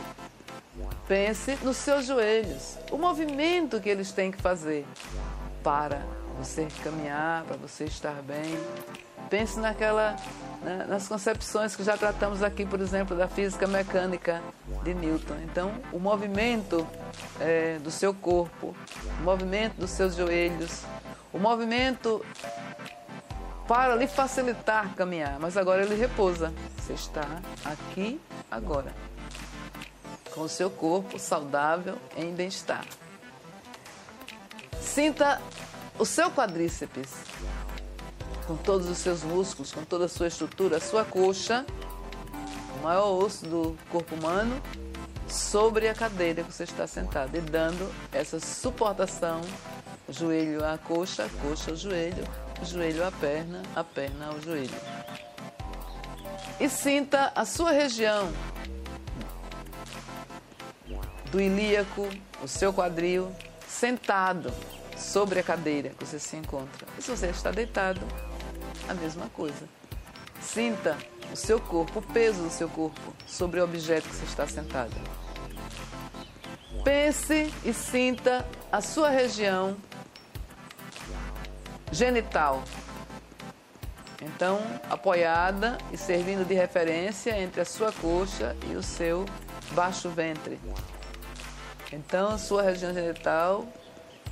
Pense 1.09 1.59
nos 1.62 1.76
seus 1.78 2.07
joelhos, 2.07 2.76
o 2.90 2.99
movimento 2.99 3.81
que 3.81 3.88
eles 3.88 4.12
têm 4.12 4.31
que 4.31 4.40
fazer 4.40 4.87
para 5.62 6.02
você 6.38 6.69
caminhar, 6.85 7.45
para 7.45 7.57
você 7.57 7.85
estar 7.85 8.23
bem. 8.23 8.59
Pense 9.28 9.59
naquela, 9.59 10.17
né, 10.62 10.87
nas 10.88 11.07
concepções 11.09 11.77
que 11.77 11.83
já 11.83 11.97
tratamos 11.97 12.43
aqui, 12.43 12.67
por 12.67 12.81
exemplo, 12.81 13.17
da 13.17 13.29
física 13.29 13.67
mecânica 13.67 14.43
de 14.83 14.95
Newton. 14.95 15.37
Então, 15.45 15.73
o 15.93 15.99
movimento 15.99 16.87
é, 17.41 17.79
do 17.79 17.91
seu 17.91 18.12
corpo, 18.12 18.75
o 19.21 19.23
movimento 19.23 19.77
dos 19.77 19.91
seus 19.91 20.15
joelhos, 20.15 20.83
o 21.33 21.38
movimento 21.38 22.25
para 23.67 23.95
lhe 23.95 24.07
facilitar 24.07 24.95
caminhar, 24.95 25.38
mas 25.38 25.57
agora 25.57 25.83
ele 25.83 25.95
repousa. 25.95 26.53
Você 26.79 26.95
está 26.95 27.27
aqui 27.65 28.21
agora, 28.50 28.93
com 30.35 30.41
o 30.41 30.49
seu 30.49 30.71
corpo 30.71 31.19
saudável 31.19 31.99
em 32.17 32.35
bem-estar. 32.35 32.85
Sinta 34.81 35.41
o 35.99 36.07
seu 36.07 36.31
quadríceps 36.31 37.11
com 38.49 38.57
todos 38.57 38.88
os 38.88 38.97
seus 38.97 39.23
músculos, 39.23 39.71
com 39.73 39.85
toda 39.85 40.07
a 40.07 40.09
sua 40.09 40.26
estrutura, 40.26 40.78
a 40.78 40.81
sua 40.81 41.05
coxa, 41.05 41.67
o 42.81 42.83
maior 42.83 43.23
osso 43.23 43.47
do 43.47 43.76
corpo 43.90 44.14
humano, 44.14 44.59
sobre 45.28 45.87
a 45.87 45.95
cadeira 45.95 46.43
que 46.43 46.50
você 46.50 46.64
está 46.64 46.87
sentado 46.87 47.37
e 47.37 47.43
dando 47.43 47.93
essa 48.11 48.40
suportação, 48.40 49.43
joelho 50.09 50.64
à 50.64 50.78
coxa, 50.78 51.28
coxa 51.43 51.73
ao 51.73 51.76
joelho, 51.76 52.25
joelho 52.62 53.07
à 53.07 53.12
perna, 53.12 53.62
a 53.76 53.85
perna 53.85 54.28
ao 54.28 54.40
joelho. 54.40 54.81
E 56.59 56.71
sinta 56.71 57.31
a 57.35 57.45
sua 57.45 57.71
região 57.71 58.33
do 61.31 61.38
ilíaco, 61.38 62.09
o 62.43 62.49
seu 62.49 62.73
quadril, 62.73 63.31
sentado 63.69 64.50
sobre 64.97 65.38
a 65.38 65.43
cadeira 65.43 65.90
que 65.90 66.02
você 66.02 66.19
se 66.19 66.35
encontra. 66.35 66.88
E 66.99 67.02
se 67.02 67.11
você 67.11 67.26
está 67.26 67.50
deitado, 67.50 68.00
a 68.88 68.95
mesma 68.95 69.28
coisa. 69.28 69.68
Sinta 70.40 70.97
o 71.33 71.37
seu 71.37 71.61
corpo, 71.61 71.99
o 71.99 72.02
peso 72.02 72.42
do 72.42 72.50
seu 72.50 72.68
corpo 72.68 73.14
sobre 73.26 73.61
o 73.61 73.64
objeto 73.64 74.09
que 74.09 74.14
você 74.14 74.25
está 74.25 74.47
sentado. 74.47 74.95
Pense 76.85 77.52
e 77.64 77.73
sinta 77.73 78.47
a 78.73 78.80
sua 78.80 79.11
região 79.11 79.76
genital. 81.92 82.62
Então, 84.21 84.61
apoiada 84.90 85.78
e 85.92 85.97
servindo 85.97 86.47
de 86.47 86.54
referência 86.54 87.38
entre 87.38 87.61
a 87.61 87.64
sua 87.64 87.92
coxa 87.92 88.57
e 88.71 88.75
o 88.75 88.83
seu 88.83 89.25
baixo 89.73 90.09
ventre. 90.09 90.59
Então, 91.92 92.30
a 92.30 92.38
sua 92.38 92.62
região 92.62 92.92
genital 92.92 93.66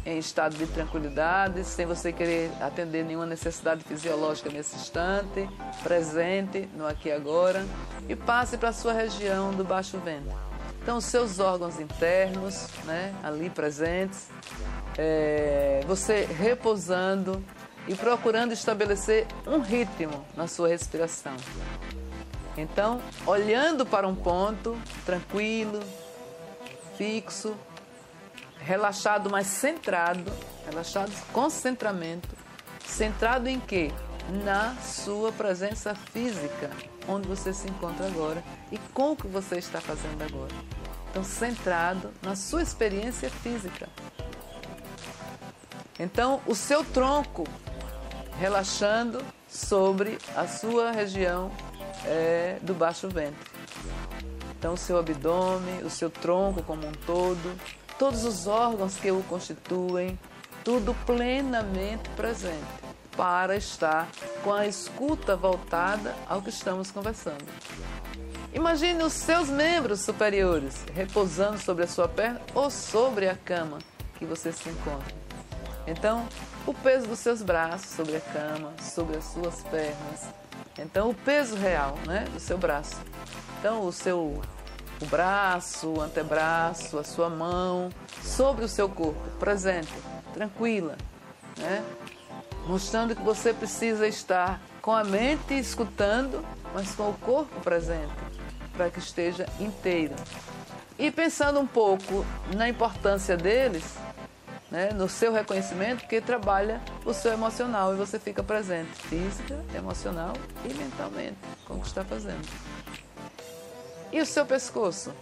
em 0.07 0.19
estado 0.19 0.57
de 0.57 0.67
tranquilidade, 0.69 1.65
sem 1.65 1.85
você 1.85 2.13
querer 2.13 2.51
atender 2.61 3.05
nenhuma 3.05 3.27
necessidade 3.27 3.83
fisiológica 3.83 4.49
nesse 4.49 4.77
instante, 4.77 5.49
presente 5.83 6.69
no 6.77 6.87
aqui 6.87 7.09
e 7.09 7.13
agora, 7.13 7.67
e 8.09 8.15
passe 8.15 8.57
para 8.57 8.69
a 8.69 8.73
sua 8.73 8.93
região 8.93 9.53
do 9.53 9.65
baixo 9.65 9.99
ventre. 9.99 10.33
Então, 10.81 10.99
os 10.99 11.05
seus 11.07 11.41
órgãos 11.41 11.81
internos, 11.81 12.69
né, 12.85 13.13
ali 13.25 13.51
presentes, 13.51 14.29
é, 14.97 15.83
você 15.85 16.25
repousando 16.25 17.45
e 17.89 17.95
procurando 17.97 18.53
estabelecer 18.53 19.27
um 19.45 19.59
ritmo 19.59 20.25
na 20.37 20.47
sua 20.47 20.69
respiração. 20.69 21.37
Então, 22.57 23.01
olhando 23.27 23.85
para 23.85 24.07
um 24.07 24.15
ponto 24.15 24.79
tranquilo, 25.05 25.81
fixo, 26.97 27.57
relaxado, 28.67 29.31
mas 29.31 29.47
centrado, 29.47 30.33
relaxado, 30.69 31.13
concentramento, 31.33 32.29
centrado 32.85 33.49
em 33.49 33.61
quê? 33.61 33.93
Na 34.45 34.75
sua 34.83 35.31
presença 35.31 35.95
física, 35.95 36.69
onde 37.07 37.29
você 37.29 37.53
se 37.53 37.69
encontra 37.69 38.07
agora 38.07 38.43
e 38.73 38.79
com 38.93 39.13
o 39.13 39.17
que 39.17 39.29
você 39.29 39.59
está 39.59 39.81
fazendo 39.81 40.21
agora. 40.21 40.53
Então, 41.09 41.23
centrado 41.23 42.11
na 42.21 42.35
sua 42.35 42.61
experiência 42.61 43.31
física. 43.31 43.89
Então, 45.99 46.41
o 46.45 46.55
seu 46.55 46.85
tronco 46.85 47.45
relaxando 48.41 49.23
sobre 49.49 50.19
a 50.35 50.49
sua 50.49 50.91
região 50.91 51.53
é, 52.05 52.59
do 52.63 52.75
baixo 52.75 53.09
ventre. 53.09 53.49
Então, 54.59 54.75
o 54.75 54.77
seu 54.77 54.99
abdômen, 54.99 55.85
o 55.85 55.89
seu 55.89 56.11
tronco 56.11 56.65
como 56.65 56.85
um 56.85 56.93
todo, 56.93 57.57
todos 57.99 58.25
os 58.25 58.47
órgãos 58.47 58.97
que 58.97 59.11
o 59.11 59.23
constituem, 59.25 60.19
tudo 60.65 60.95
plenamente 61.07 62.09
presente. 62.11 62.87
para 63.17 63.57
estar 63.57 64.07
com 64.45 64.53
a 64.53 64.67
escuta 64.67 65.35
voltada 65.35 66.15
ao 66.29 66.43
que 66.43 66.51
estamos 66.51 66.91
conversando. 66.91 67.47
Imagine 68.53 69.03
os 69.05 69.15
seus 69.15 69.49
membros 69.49 70.01
superiores 70.01 70.85
repousando 70.95 71.57
sobre 71.59 71.85
a 71.85 71.89
sua 71.89 72.07
perna 72.07 72.43
ou 72.55 72.71
sobre 72.71 73.27
a 73.27 73.35
cama 73.35 73.79
que 74.19 74.27
você 74.27 74.53
se 74.53 74.69
encontra. 74.69 75.15
Então, 75.87 76.29
o 76.67 76.75
peso 76.75 77.07
dos 77.07 77.21
seus 77.21 77.43
braços 77.43 77.91
sobre 77.91 78.17
a 78.17 78.21
cama, 78.21 78.75
sobre 78.83 79.17
as 79.17 79.25
suas 79.25 79.63
pernas. 79.63 80.27
Então, 80.79 81.09
o 81.09 81.15
peso 81.15 81.57
real 81.57 81.97
né, 82.07 82.27
do 82.33 82.41
seu 82.41 82.59
braço. 82.59 82.97
Então, 83.59 83.87
o 83.87 83.93
seu 83.93 84.43
o 85.01 85.07
braço, 85.07 85.89
o 85.89 86.01
antebraço, 86.01 86.99
a 86.99 87.05
sua 87.05 87.29
mão 87.29 87.91
sobre 88.23 88.65
o 88.65 88.69
seu 88.69 88.89
corpo, 88.89 89.21
presente, 89.39 89.93
tranquila, 90.33 90.97
né? 91.59 91.85
mostrando 92.67 93.15
que 93.15 93.23
você 93.23 93.53
precisa 93.53 94.07
estar 94.07 94.61
com 94.83 94.93
a 94.93 95.05
mente 95.05 95.55
escutando, 95.55 96.45
mas 96.75 96.95
com 96.95 97.11
o 97.11 97.15
corpo 97.15 97.61
presente, 97.61 98.13
para 98.73 98.91
que 98.91 98.99
esteja 98.99 99.47
inteiro. 99.61 100.15
E 100.99 101.11
pensando 101.11 101.61
um 101.61 101.67
pouco 101.67 102.25
na 102.55 102.69
importância 102.69 103.37
deles, 103.37 103.85
né, 104.71 104.91
no 104.93 105.09
seu 105.09 105.33
reconhecimento, 105.33 106.07
que 106.07 106.21
trabalha 106.21 106.81
o 107.05 107.13
seu 107.13 107.33
emocional 107.33 107.95
e 107.95 107.97
você 107.97 108.19
fica 108.19 108.43
presente, 108.43 108.91
física, 109.03 109.63
emocional 109.75 110.33
e 110.65 110.75
mentalmente, 110.75 111.37
com 111.67 111.75
o 111.75 111.81
que 111.81 111.87
está 111.87 112.05
fazendo. 112.05 112.47
E 114.17 114.21
o 114.23 114.25
seu 114.25 114.47
pescoço? 114.47 115.13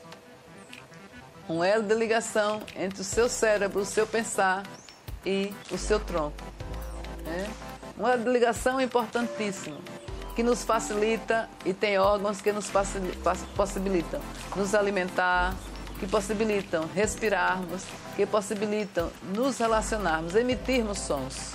Um 1.49 1.65
elo 1.65 1.83
de 1.83 1.97
ligação 1.97 2.63
entre 2.77 3.01
o 3.01 3.05
seu 3.05 3.29
cérebro, 3.29 3.81
o 3.81 3.85
seu 3.85 4.07
pensar 4.07 4.63
e 5.27 5.53
o 5.69 5.77
seu 5.77 5.99
tronco. 5.99 6.37
Né? 7.25 7.51
Um 7.99 8.07
elo 8.07 8.23
de 8.23 8.31
ligação 8.31 8.81
importantíssimo, 8.81 9.81
que 10.37 10.45
nos 10.45 10.63
facilita 10.63 11.51
e 11.65 11.75
tem 11.75 11.99
órgãos 11.99 12.41
que 12.41 12.53
nos 12.53 12.71
possibilitam 13.57 14.21
nos 14.55 14.77
alimentar, 14.77 15.57
que 15.99 16.07
possibilitam 16.07 16.87
respirarmos, 16.95 17.83
que 18.15 18.25
possibilitam 18.25 19.11
nos 19.35 19.59
relacionarmos, 19.59 20.37
emitirmos 20.37 21.01
sons. 21.01 21.51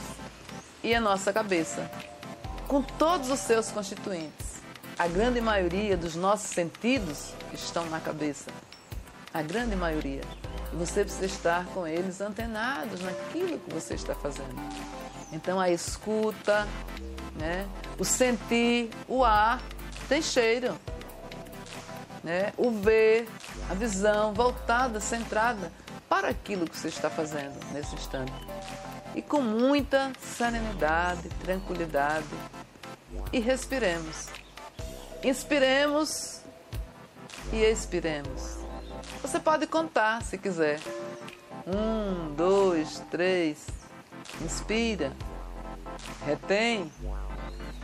E 0.83 0.93
a 0.93 0.99
nossa 0.99 1.31
cabeça, 1.31 1.89
com 2.67 2.81
todos 2.81 3.29
os 3.31 3.39
seus 3.39 3.71
constituintes 3.71 4.58
a 4.99 5.07
grande 5.07 5.39
maioria 5.39 5.95
dos 5.95 6.13
nossos 6.13 6.49
sentidos 6.49 7.33
estão 7.53 7.85
na 7.89 8.01
cabeça. 8.01 8.51
A 9.33 9.41
grande 9.41 9.73
maioria. 9.73 10.23
E 10.73 10.75
você 10.75 11.05
precisa 11.05 11.25
estar 11.25 11.65
com 11.67 11.87
eles 11.87 12.19
antenados 12.19 12.99
naquilo 12.99 13.57
que 13.59 13.73
você 13.73 13.93
está 13.93 14.13
fazendo. 14.13 14.53
Então 15.31 15.57
a 15.57 15.69
escuta, 15.69 16.67
né? 17.37 17.65
o 17.97 18.03
sentir, 18.03 18.89
o 19.07 19.23
ar 19.23 19.61
tem 20.09 20.21
cheiro. 20.21 20.77
Né? 22.21 22.51
O 22.57 22.69
ver, 22.69 23.25
a 23.69 23.73
visão 23.73 24.33
voltada, 24.33 24.99
centrada 24.99 25.71
para 26.09 26.27
aquilo 26.27 26.67
que 26.67 26.77
você 26.77 26.89
está 26.89 27.09
fazendo 27.09 27.57
nesse 27.71 27.95
instante. 27.95 28.33
E 29.15 29.21
com 29.21 29.41
muita 29.41 30.11
serenidade, 30.19 31.29
tranquilidade. 31.41 32.27
E 33.31 33.39
respiremos. 33.39 34.27
Inspiremos 35.23 36.39
e 37.51 37.57
expiremos. 37.57 38.59
Você 39.21 39.39
pode 39.39 39.67
contar 39.67 40.23
se 40.23 40.37
quiser. 40.37 40.79
Um, 41.67 42.33
dois, 42.35 43.03
três. 43.11 43.67
Inspira. 44.41 45.11
Retém. 46.25 46.89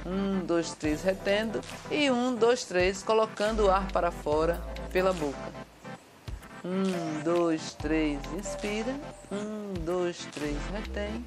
Um, 0.06 0.45
dois, 0.45 0.74
três, 0.76 1.04
retendo. 1.04 1.60
E 1.91 2.10
um, 2.10 2.36
dois, 2.36 2.63
três, 2.63 3.04
colocando 3.04 3.65
o 3.65 3.71
ar 3.71 3.91
para 3.91 4.12
fora 4.12 4.62
pela 4.93 5.12
boca. 5.12 5.54
Um, 6.63 7.21
dois, 7.24 7.74
três, 7.74 8.19
inspira. 8.34 8.95
Um, 9.30 9.74
dois, 9.84 10.26
três, 10.32 10.58
retém. 10.71 11.26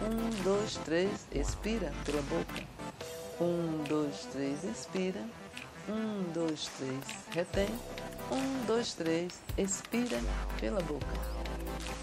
Um, 0.00 0.42
dois, 0.42 0.76
três, 0.76 1.26
expira 1.32 1.92
pela 2.04 2.22
boca. 2.22 2.62
Um, 3.40 3.84
dois, 3.88 4.26
três, 4.32 4.64
inspira. 4.64 5.20
Um, 5.90 6.22
dois, 6.32 6.70
três, 6.78 7.00
retém. 7.32 7.68
Um, 8.30 8.64
dois, 8.64 8.94
três, 8.94 9.40
expira 9.58 10.20
pela 10.60 10.80
boca. 10.82 11.04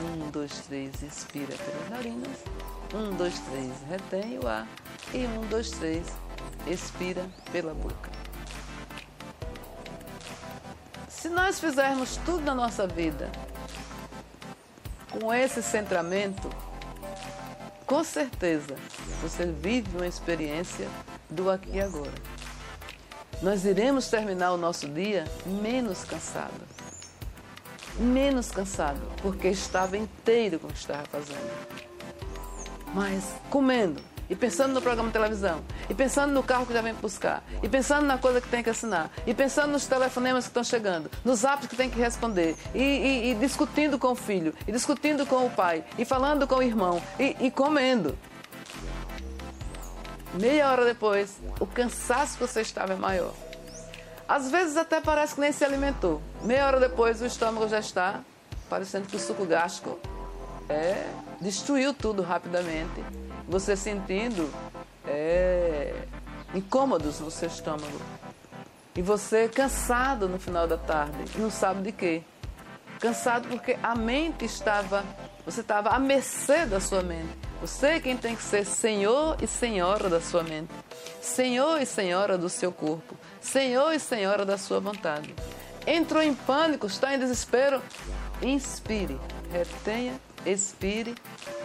Um, 0.02 0.30
dois, 0.30 0.60
três, 0.68 1.02
expira 1.02 1.56
pelas 1.56 1.90
narinas. 1.90 2.38
Um, 2.94 3.16
dois, 3.16 3.40
três, 3.40 3.72
retém 3.90 4.40
o 4.40 4.48
ar. 4.48 4.68
E 5.14 5.26
um, 5.26 5.40
dois, 5.48 5.72
três, 5.72 6.06
expira 6.68 7.26
pela 7.50 7.74
boca. 7.74 8.12
Se 11.08 11.30
nós 11.30 11.58
fizermos 11.58 12.18
tudo 12.26 12.42
na 12.42 12.54
nossa 12.54 12.86
vida 12.86 13.32
com 15.10 15.34
esse 15.34 15.64
centramento, 15.64 16.50
com 17.86 18.04
certeza 18.04 18.76
você 19.22 19.46
vive 19.46 19.96
uma 19.96 20.08
experiência 20.08 20.90
do 21.30 21.50
aqui 21.50 21.70
e 21.78 21.82
agora 21.82 22.37
nós 23.42 23.66
iremos 23.66 24.08
terminar 24.08 24.52
o 24.52 24.58
nosso 24.58 24.88
dia 24.88 25.26
menos 25.46 26.04
cansado. 26.04 26.68
Menos 28.00 28.52
cansado, 28.52 29.02
porque 29.22 29.48
estava 29.48 29.98
inteiro 29.98 30.60
com 30.60 30.68
o 30.68 30.72
que 30.72 30.78
estava 30.78 31.04
fazendo. 31.06 31.52
Mas 32.94 33.24
comendo, 33.50 34.02
e 34.30 34.36
pensando 34.36 34.74
no 34.74 34.82
programa 34.82 35.10
de 35.10 35.14
televisão, 35.14 35.62
e 35.90 35.94
pensando 35.94 36.34
no 36.34 36.44
carro 36.44 36.66
que 36.66 36.74
já 36.74 36.82
vem 36.82 36.94
buscar, 36.94 37.44
e 37.62 37.70
pensando 37.70 38.06
na 38.06 38.18
coisa 38.18 38.42
que 38.42 38.48
tem 38.48 38.64
que 38.64 38.70
assinar, 38.70 39.12
e 39.26 39.34
pensando 39.34 39.72
nos 39.72 39.86
telefonemas 39.86 40.46
que 40.46 40.50
estão 40.50 40.64
chegando, 40.64 41.10
nos 41.24 41.44
apps 41.44 41.68
que 41.68 41.76
tem 41.76 41.90
que 41.90 42.00
responder, 42.00 42.56
e, 42.74 42.82
e, 42.82 43.32
e 43.32 43.36
discutindo 43.36 43.98
com 43.98 44.12
o 44.12 44.16
filho, 44.16 44.54
e 44.68 44.72
discutindo 44.72 45.26
com 45.26 45.46
o 45.46 45.50
pai, 45.50 45.84
e 45.98 46.06
falando 46.06 46.48
com 46.48 46.56
o 46.56 46.64
irmão, 46.64 47.02
e, 47.20 47.36
e 47.40 47.52
comendo. 47.52 48.18
Meia 50.40 50.70
hora 50.70 50.86
depois, 50.86 51.40
o 51.60 51.66
cansaço 51.66 52.38
que 52.38 52.46
você 52.46 52.62
estava 52.62 52.94
é 52.94 52.96
maior. 52.96 53.34
Às 54.28 54.52
vezes 54.52 54.78
até 54.78 55.02
parece 55.02 55.36
que 55.36 55.42
nem 55.42 55.52
se 55.52 55.66
alimentou. 55.66 56.22
Meia 56.44 56.68
hora 56.68 56.80
depois 56.80 57.22
o 57.22 57.26
estômago 57.26 57.68
já 57.68 57.80
está 57.80 58.22
parecendo 58.70 59.08
que 59.08 59.16
o 59.16 59.20
suco 59.20 59.46
gástrico 59.46 59.98
é, 60.70 61.08
destruiu 61.42 61.94
tudo 61.94 62.22
rapidamente. 62.22 63.04
Você 63.48 63.76
sentindo 63.76 64.52
é, 65.08 65.96
incômodos 66.54 67.20
no 67.20 67.32
seu 67.32 67.48
estômago. 67.48 68.00
E 68.96 69.02
você 69.02 69.48
cansado 69.48 70.28
no 70.28 70.38
final 70.38 70.68
da 70.68 70.78
tarde, 70.78 71.18
não 71.38 71.50
sabe 71.50 71.82
de 71.84 71.92
quê. 71.92 72.24
Cansado 73.00 73.48
porque 73.48 73.78
a 73.82 73.96
mente 73.96 74.44
estava, 74.44 75.04
você 75.46 75.62
estava 75.62 75.90
à 75.90 76.00
mercê 76.00 76.66
da 76.66 76.80
sua 76.80 77.02
mente. 77.02 77.47
Você 77.60 77.88
é 77.88 78.00
quem 78.00 78.16
tem 78.16 78.36
que 78.36 78.44
ser 78.44 78.66
senhor 78.66 79.38
e 79.42 79.48
senhora 79.48 80.10
da 80.10 80.22
sua 80.22 80.44
mente, 80.44 80.70
senhor 81.22 81.82
e 81.82 81.86
senhora 81.86 82.38
do 82.38 82.50
seu 82.50 82.72
corpo, 82.72 83.16
senhor 83.42 83.94
e 83.94 84.00
senhora 84.00 84.46
da 84.46 84.58
sua 84.58 84.80
vontade. 84.80 85.34
Entrou 85.86 86.22
em 86.22 86.34
pânico, 86.36 86.86
está 86.86 87.16
em 87.16 87.20
desespero? 87.20 87.82
Inspire, 88.42 89.20
retenha, 89.52 90.20
expire 90.46 91.16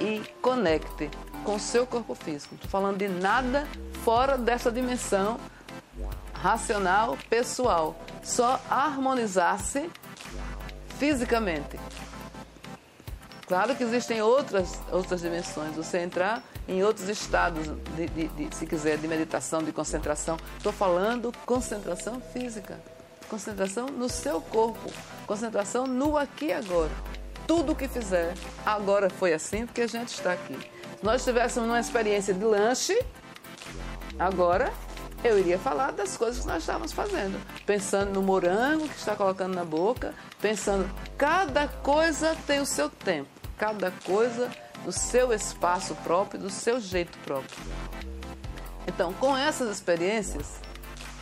e 0.01 0.23
conecte 0.41 1.11
com 1.45 1.57
o 1.57 1.61
seu 1.61 1.87
corpo 1.87 2.15
físico. 2.15 2.55
Estou 2.55 2.71
falando 2.71 2.99
de 2.99 3.09
nada 3.09 3.67
fora 4.03 4.39
dessa 4.39 4.73
dimensão 4.73 5.39
racional, 6.33 7.19
pessoal. 7.29 7.97
Só 8.23 8.61
harmonizar-se 8.71 9.91
fisicamente. 10.99 11.79
Claro 13.47 13.75
que 13.75 13.83
existem 13.83 14.23
outras, 14.23 14.81
outras 14.91 15.21
dimensões. 15.21 15.75
Você 15.75 15.99
entrar 15.99 16.43
em 16.69 16.83
outros 16.83 17.09
estados, 17.09 17.67
de, 17.97 18.07
de, 18.09 18.29
de, 18.29 18.57
se 18.57 18.67
quiser, 18.67 18.97
de 18.99 19.09
meditação, 19.09 19.63
de 19.63 19.73
concentração. 19.73 20.37
Estou 20.57 20.73
falando 20.73 21.33
concentração 21.45 22.21
física. 22.33 22.81
Concentração 23.29 23.87
no 23.87 24.09
seu 24.09 24.41
corpo. 24.41 24.91
Concentração 25.27 25.87
no 25.87 26.17
aqui 26.17 26.47
e 26.47 26.53
agora. 26.53 26.91
Tudo 27.47 27.73
o 27.73 27.75
que 27.75 27.89
fizer, 27.89 28.35
agora 28.65 29.11
foi 29.11 29.33
assim 29.33 29.67
porque 29.67 29.83
a 29.83 29.87
gente 29.87 30.15
está 30.15 30.33
aqui. 30.33 30.57
Se 30.99 31.05
nós 31.05 31.23
estivéssemos 31.23 31.69
numa 31.69 31.81
experiência 31.81 32.33
de 32.33 32.45
lanche, 32.45 32.99
agora 34.19 34.73
eu 35.25 35.39
iria 35.39 35.59
falar 35.59 35.91
das 35.91 36.17
coisas 36.17 36.43
que 36.43 36.47
nós 36.47 36.63
estávamos 36.63 36.93
fazendo. 36.93 37.41
Pensando 37.67 38.13
no 38.13 38.23
morango 38.23 38.89
que 38.89 38.97
está 38.97 39.17
colocando 39.17 39.55
na 39.55 39.65
boca, 39.65 40.15
pensando, 40.41 40.89
cada 41.19 41.67
coisa 41.67 42.37
tem 42.47 42.61
o 42.61 42.67
seu 42.67 42.89
tempo 42.89 43.32
cada 43.63 43.93
coisa 44.05 44.51
no 44.85 44.91
seu 44.91 45.33
espaço 45.33 45.95
próprio, 46.03 46.41
do 46.41 46.51
seu 46.51 46.81
jeito 46.81 47.17
próprio. 47.19 47.57
Então, 48.89 49.13
com 49.13 49.37
essas 49.37 49.71
experiências 49.71 50.57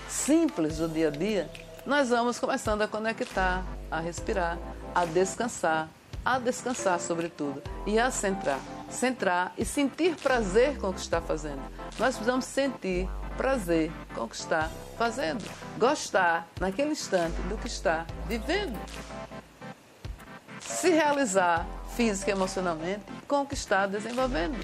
simples 0.09 0.79
do 0.79 0.89
dia 0.89 1.09
a 1.09 1.11
dia, 1.11 1.51
nós 1.85 2.09
vamos 2.09 2.39
começando 2.39 2.81
a 2.81 2.89
conectar, 2.89 3.63
a 3.91 4.01
respirar, 4.01 4.59
a 4.95 5.05
descansar, 5.05 5.91
a 6.25 6.39
descansar 6.39 6.99
sobretudo 6.99 7.63
e 7.87 7.99
a 7.99 8.11
centrar. 8.11 8.59
centrar 8.89 9.53
e 9.59 9.65
sentir 9.67 10.17
prazer 10.17 10.79
com 10.79 10.89
o 10.89 10.95
que 10.95 11.01
está 11.01 11.21
fazendo. 11.21 11.61
Nós 11.99 12.15
precisamos 12.15 12.47
sentir 12.47 13.07
prazer 13.37 13.93
com 14.15 14.23
o 14.23 14.29
que 14.29 14.37
está 14.37 14.71
fazendo. 14.97 15.45
Gostar 15.79 16.49
naquele 16.59 16.93
instante 16.93 17.37
do 17.51 17.59
que 17.59 17.67
está 17.67 18.07
vivendo. 18.27 18.81
Se 20.59 20.89
realizar 20.89 21.67
física 22.01 22.31
e 22.31 22.33
emocionalmente 22.33 23.03
está 23.53 23.87
desenvolvendo. 23.87 24.59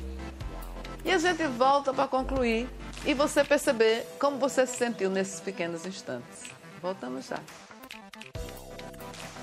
E 1.04 1.12
a 1.12 1.18
gente 1.18 1.46
volta 1.46 1.92
para 1.92 2.08
concluir 2.08 2.66
e 3.04 3.12
você 3.12 3.44
perceber 3.44 4.06
como 4.18 4.38
você 4.38 4.66
se 4.66 4.78
sentiu 4.78 5.10
nesses 5.10 5.38
pequenos 5.38 5.84
instantes. 5.84 6.44
Voltamos 6.80 7.26
já. 7.26 7.38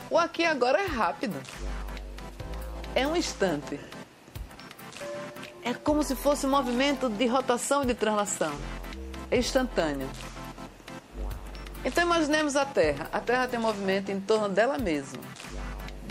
O 0.09 0.17
aqui 0.17 0.43
agora 0.43 0.81
é 0.81 0.87
rápido. 0.87 1.39
É 2.95 3.05
um 3.05 3.15
instante. 3.15 3.79
É 5.63 5.75
como 5.75 6.01
se 6.01 6.15
fosse 6.15 6.47
um 6.47 6.49
movimento 6.49 7.07
de 7.09 7.27
rotação 7.27 7.83
e 7.83 7.85
de 7.85 7.93
translação. 7.93 8.57
É 9.29 9.37
instantâneo. 9.37 10.09
Então 11.85 12.03
imaginemos 12.03 12.55
a 12.55 12.65
Terra. 12.65 13.07
A 13.13 13.19
Terra 13.19 13.47
tem 13.47 13.59
movimento 13.59 14.11
em 14.11 14.19
torno 14.19 14.49
dela 14.49 14.79
mesma, 14.79 15.21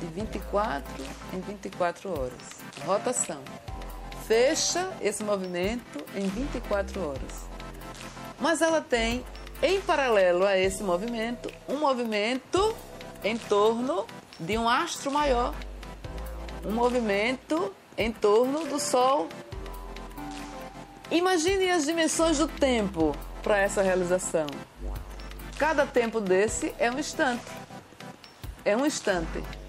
de 0.03 0.07
24 0.07 0.85
em 1.33 1.41
24 1.41 2.11
horas. 2.11 2.33
Rotação. 2.85 3.41
Fecha 4.27 4.91
esse 5.01 5.23
movimento 5.23 6.05
em 6.17 6.27
24 6.29 7.01
horas. 7.09 7.47
Mas 8.41 8.61
ela 8.61 8.81
tem, 8.81 9.25
em 9.62 9.81
paralelo 9.81 10.45
a 10.45 10.59
esse 10.59 10.83
movimento, 10.83 11.53
um 11.69 11.77
movimento 11.79 12.75
em 13.23 13.38
torno 13.38 14.05
de 14.41 14.59
um 14.59 14.69
astro 14.69 15.12
maior. 15.12 15.55
Um 16.65 16.73
movimento 16.73 17.73
em 17.97 18.11
torno 18.11 18.67
do 18.67 18.81
Sol. 18.81 19.29
Imagine 21.11 21.71
as 21.71 21.85
dimensões 21.85 22.38
do 22.38 22.49
tempo 22.49 23.15
para 23.43 23.59
essa 23.59 23.83
realização. 23.83 24.47
Cada 25.59 25.87
tempo 25.87 26.21
desse 26.21 26.75
é 26.79 26.91
um 26.91 26.99
instante. 26.99 27.45
É 28.65 28.77
um 28.77 28.87
instante. 28.87 29.62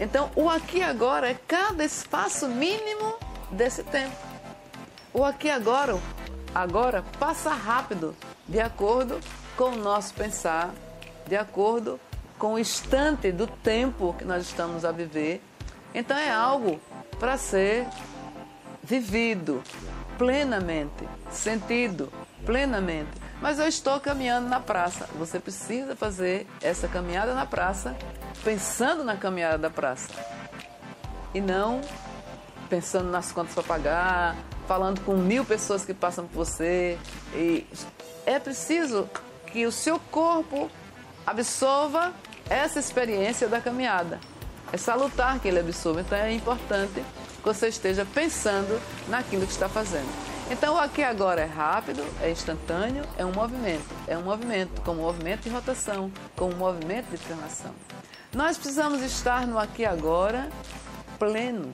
Então, 0.00 0.30
o 0.34 0.48
aqui 0.48 0.82
agora 0.82 1.30
é 1.30 1.34
cada 1.46 1.84
espaço 1.84 2.48
mínimo 2.48 3.14
desse 3.50 3.84
tempo. 3.84 4.16
O 5.12 5.22
aqui 5.22 5.50
agora, 5.50 5.98
agora 6.54 7.04
passa 7.18 7.50
rápido, 7.50 8.16
de 8.48 8.58
acordo 8.58 9.20
com 9.58 9.72
o 9.72 9.76
nosso 9.76 10.14
pensar, 10.14 10.70
de 11.26 11.36
acordo 11.36 12.00
com 12.38 12.54
o 12.54 12.58
instante 12.58 13.30
do 13.30 13.46
tempo 13.46 14.14
que 14.18 14.24
nós 14.24 14.44
estamos 14.46 14.86
a 14.86 14.90
viver. 14.90 15.42
Então 15.94 16.16
é 16.16 16.30
algo 16.30 16.80
para 17.18 17.36
ser 17.36 17.86
vivido 18.82 19.62
plenamente, 20.16 21.06
sentido 21.30 22.10
plenamente. 22.46 23.10
Mas 23.40 23.58
eu 23.58 23.66
estou 23.66 23.98
caminhando 24.00 24.48
na 24.48 24.60
praça. 24.60 25.08
Você 25.18 25.40
precisa 25.40 25.96
fazer 25.96 26.46
essa 26.60 26.86
caminhada 26.86 27.34
na 27.34 27.46
praça 27.46 27.96
pensando 28.44 29.04
na 29.04 29.16
caminhada 29.16 29.58
da 29.58 29.70
praça 29.70 30.08
e 31.34 31.40
não 31.40 31.80
pensando 32.68 33.10
nas 33.10 33.32
contas 33.32 33.54
para 33.54 33.62
pagar, 33.62 34.36
falando 34.68 35.00
com 35.00 35.16
mil 35.16 35.44
pessoas 35.44 35.84
que 35.84 35.92
passam 35.92 36.26
por 36.26 36.44
você. 36.44 36.98
E 37.34 37.66
é 38.26 38.38
preciso 38.38 39.08
que 39.46 39.66
o 39.66 39.72
seu 39.72 39.98
corpo 39.98 40.70
absorva 41.26 42.12
essa 42.48 42.78
experiência 42.78 43.48
da 43.48 43.60
caminhada. 43.60 44.20
É 44.72 44.76
salutar 44.76 45.38
que 45.40 45.48
ele 45.48 45.58
absorva. 45.58 46.00
Então 46.00 46.16
é 46.16 46.32
importante 46.32 47.02
que 47.42 47.44
você 47.44 47.68
esteja 47.68 48.06
pensando 48.14 48.80
naquilo 49.08 49.46
que 49.46 49.52
está 49.52 49.68
fazendo. 49.68 50.29
Então 50.50 50.74
o 50.74 50.78
aqui 50.78 51.00
agora 51.00 51.42
é 51.42 51.46
rápido, 51.46 52.04
é 52.20 52.28
instantâneo, 52.28 53.04
é 53.16 53.24
um 53.24 53.32
movimento. 53.32 53.86
É 54.08 54.18
um 54.18 54.22
movimento, 54.22 54.82
como 54.82 55.00
um 55.00 55.04
movimento 55.04 55.42
de 55.42 55.48
rotação, 55.48 56.10
como 56.34 56.52
um 56.52 56.56
movimento 56.56 57.08
de 57.08 57.18
translação. 57.18 57.72
Nós 58.34 58.58
precisamos 58.58 59.00
estar 59.00 59.46
no 59.46 59.56
aqui 59.56 59.84
agora 59.84 60.50
pleno, 61.20 61.72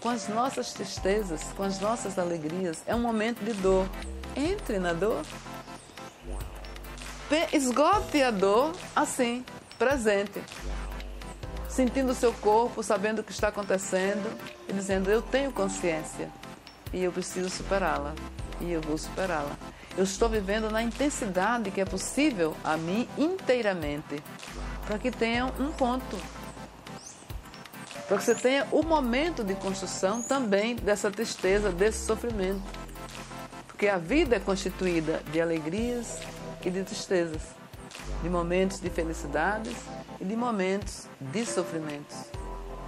com 0.00 0.08
as 0.08 0.28
nossas 0.28 0.72
tristezas, 0.72 1.42
com 1.56 1.64
as 1.64 1.80
nossas 1.80 2.16
alegrias. 2.16 2.84
É 2.86 2.94
um 2.94 3.00
momento 3.00 3.44
de 3.44 3.52
dor. 3.54 3.88
Entre 4.36 4.78
na 4.78 4.92
dor. 4.92 5.22
Esgote 7.52 8.22
a 8.22 8.30
dor 8.30 8.72
assim, 8.94 9.44
presente. 9.76 10.40
Sentindo 11.68 12.12
o 12.12 12.14
seu 12.14 12.32
corpo, 12.32 12.80
sabendo 12.80 13.20
o 13.20 13.24
que 13.24 13.32
está 13.32 13.48
acontecendo 13.48 14.30
e 14.68 14.72
dizendo: 14.72 15.10
Eu 15.10 15.20
tenho 15.20 15.50
consciência 15.50 16.30
e 16.94 17.02
eu 17.02 17.12
preciso 17.12 17.50
superá-la. 17.50 18.14
E 18.60 18.70
eu 18.70 18.80
vou 18.80 18.96
superá-la. 18.96 19.58
Eu 19.98 20.04
estou 20.04 20.28
vivendo 20.28 20.70
na 20.70 20.82
intensidade 20.82 21.70
que 21.72 21.80
é 21.80 21.84
possível 21.84 22.56
a 22.62 22.76
mim 22.76 23.08
inteiramente, 23.18 24.22
para 24.86 24.98
que 24.98 25.10
tenha 25.10 25.46
um 25.46 25.72
ponto. 25.72 26.16
Para 28.06 28.18
que 28.18 28.24
você 28.24 28.34
tenha 28.34 28.66
o 28.70 28.82
momento 28.82 29.42
de 29.42 29.54
construção 29.54 30.22
também 30.22 30.76
dessa 30.76 31.10
tristeza, 31.10 31.72
desse 31.72 32.06
sofrimento. 32.06 32.62
Porque 33.66 33.88
a 33.88 33.98
vida 33.98 34.36
é 34.36 34.40
constituída 34.40 35.20
de 35.32 35.40
alegrias 35.40 36.18
e 36.64 36.70
de 36.70 36.84
tristezas, 36.84 37.42
de 38.22 38.28
momentos 38.28 38.78
de 38.78 38.88
felicidades 38.88 39.76
e 40.20 40.24
de 40.24 40.36
momentos 40.36 41.08
de 41.20 41.44
sofrimentos. 41.44 42.16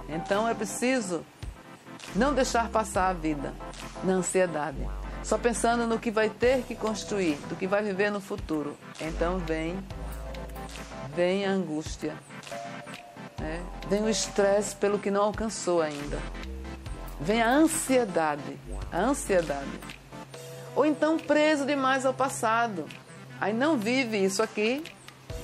Então 0.07 0.47
é 0.47 0.53
preciso 0.53 1.25
não 2.15 2.33
deixar 2.33 2.69
passar 2.69 3.09
a 3.09 3.13
vida 3.13 3.53
na 4.03 4.13
ansiedade, 4.13 4.77
só 5.23 5.37
pensando 5.37 5.85
no 5.85 5.99
que 5.99 6.11
vai 6.11 6.29
ter 6.29 6.63
que 6.63 6.75
construir, 6.75 7.35
do 7.49 7.55
que 7.55 7.67
vai 7.67 7.83
viver 7.83 8.09
no 8.09 8.21
futuro. 8.21 8.77
Então 9.01 9.37
vem, 9.39 9.77
vem 11.15 11.45
a 11.45 11.51
angústia, 11.51 12.15
né? 13.39 13.61
vem 13.89 14.03
o 14.03 14.09
estresse 14.09 14.75
pelo 14.75 14.99
que 14.99 15.11
não 15.11 15.23
alcançou 15.23 15.81
ainda, 15.81 16.19
vem 17.19 17.41
a 17.41 17.49
ansiedade, 17.49 18.57
a 18.91 18.99
ansiedade. 18.99 19.79
Ou 20.75 20.85
então 20.85 21.17
preso 21.17 21.65
demais 21.65 22.05
ao 22.05 22.13
passado, 22.13 22.85
aí 23.41 23.51
não 23.51 23.77
vive 23.77 24.23
isso 24.23 24.43
aqui, 24.43 24.83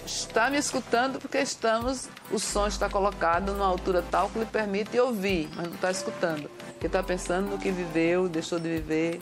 está 0.05 0.49
me 0.49 0.57
escutando 0.57 1.19
porque 1.19 1.37
estamos, 1.37 2.07
o 2.31 2.39
som 2.39 2.67
está 2.67 2.89
colocado 2.89 3.51
numa 3.53 3.65
altura 3.65 4.03
tal 4.09 4.29
que 4.29 4.39
lhe 4.39 4.45
permite 4.45 4.99
ouvir, 4.99 5.49
mas 5.55 5.67
não 5.67 5.75
está 5.75 5.91
escutando, 5.91 6.49
porque 6.73 6.87
está 6.87 7.01
pensando 7.01 7.49
no 7.49 7.57
que 7.57 7.71
viveu, 7.71 8.27
deixou 8.27 8.59
de 8.59 8.69
viver, 8.69 9.21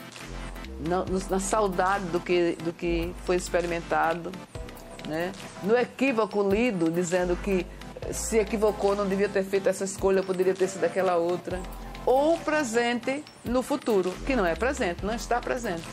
na, 0.87 1.05
na 1.29 1.39
saudade 1.39 2.05
do 2.05 2.19
que, 2.19 2.57
do 2.63 2.73
que 2.73 3.13
foi 3.25 3.35
experimentado, 3.35 4.31
né? 5.07 5.31
no 5.63 5.77
equívoco 5.77 6.41
lido, 6.47 6.89
dizendo 6.89 7.35
que 7.35 7.65
se 8.11 8.39
equivocou, 8.39 8.95
não 8.95 9.07
devia 9.07 9.29
ter 9.29 9.43
feito 9.43 9.69
essa 9.69 9.83
escolha, 9.83 10.23
poderia 10.23 10.53
ter 10.53 10.67
sido 10.67 10.83
aquela 10.83 11.17
outra. 11.17 11.59
Ou 12.03 12.35
presente 12.39 13.23
no 13.45 13.61
futuro, 13.61 14.11
que 14.25 14.35
não 14.35 14.43
é 14.43 14.55
presente, 14.55 15.05
não 15.05 15.13
está 15.13 15.39
presente. 15.39 15.83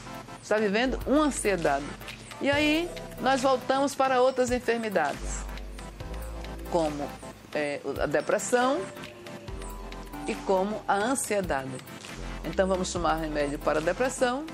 Está 0.42 0.56
vivendo 0.56 0.98
uma 1.06 1.24
ansiedade. 1.24 1.84
E 2.40 2.50
aí 2.50 2.88
nós 3.20 3.40
voltamos 3.40 3.94
para 3.94 4.20
outras 4.20 4.50
enfermidades, 4.50 5.44
como 6.70 7.08
é, 7.54 7.80
a 8.00 8.06
depressão 8.06 8.80
e 10.26 10.34
como 10.34 10.80
a 10.86 10.94
ansiedade. 10.94 11.70
Então 12.44 12.66
vamos 12.66 12.92
tomar 12.92 13.16
remédio 13.16 13.58
para 13.58 13.78
a 13.78 13.82
depressão 13.82 14.44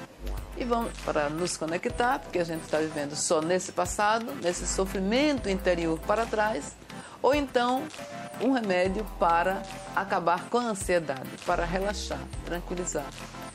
e 0.56 0.64
vamos 0.64 0.92
para 1.04 1.28
nos 1.28 1.56
conectar, 1.56 2.18
porque 2.18 2.38
a 2.38 2.44
gente 2.44 2.62
está 2.62 2.78
vivendo 2.78 3.14
só 3.14 3.42
nesse 3.42 3.72
passado, 3.72 4.32
nesse 4.42 4.66
sofrimento 4.66 5.48
interior 5.48 5.98
para 6.00 6.24
trás, 6.24 6.76
ou 7.20 7.34
então 7.34 7.82
um 8.40 8.52
remédio 8.52 9.04
para 9.18 9.62
acabar 9.94 10.48
com 10.48 10.58
a 10.58 10.62
ansiedade, 10.62 11.28
para 11.44 11.64
relaxar, 11.64 12.20
tranquilizar. 12.44 13.06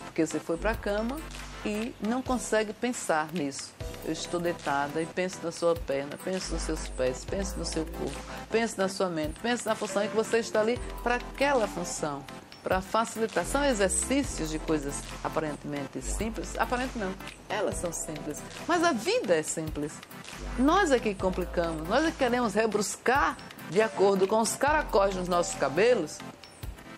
Porque 0.06 0.26
você 0.26 0.39
foi 0.39 0.58
para 0.58 0.72
a 0.72 0.76
cama 0.76 1.17
e 1.65 1.93
não 2.00 2.22
consegue 2.22 2.74
pensar 2.74 3.32
nisso. 3.34 3.74
Eu 4.06 4.13
estou 4.13 4.39
deitada 4.39 5.02
e 5.02 5.06
penso 5.06 5.39
na 5.43 5.52
sua 5.52 5.76
perna, 5.76 6.17
penso 6.24 6.54
nos 6.54 6.63
seus 6.63 6.88
pés, 6.89 7.26
penso 7.26 7.58
no 7.58 7.65
seu 7.65 7.86
corpo, 7.86 8.19
penso 8.50 8.78
na 8.78 8.88
sua 8.88 9.10
mente, 9.10 9.39
penso 9.41 9.67
na 9.67 9.76
função 9.76 10.04
em 10.04 10.10
que 10.10 10.15
você 10.15 10.39
está 10.39 10.62
ali 10.62 10.80
para 11.04 11.15
aquela 11.15 11.67
função 11.67 12.24
para 12.63 12.82
facilitar. 12.82 13.45
São 13.45 13.63
exercícios 13.63 14.50
de 14.50 14.60
coisas 14.60 15.02
aparentemente 15.24 16.02
simples. 16.02 16.58
Aparente 16.58 16.98
não, 16.98 17.13
elas 17.48 17.76
são 17.76 17.91
simples. 17.91 18.41
Mas 18.67 18.84
a 18.84 18.91
vida 18.91 19.36
é 19.36 19.43
simples. 19.43 19.93
Nós 20.58 20.91
é 20.91 21.00
que 21.00 21.13
complicamos, 21.15 21.88
nós 21.88 22.06
é 22.06 22.12
que 22.12 22.17
queremos 22.17 22.54
rebruscar 22.54 23.38
de 23.69 23.82
acordo 23.82 24.28
com 24.28 24.39
os 24.39 24.56
caracóis 24.56 25.15
nos 25.15 25.28
nossos 25.28 25.56
cabelos 25.56 26.17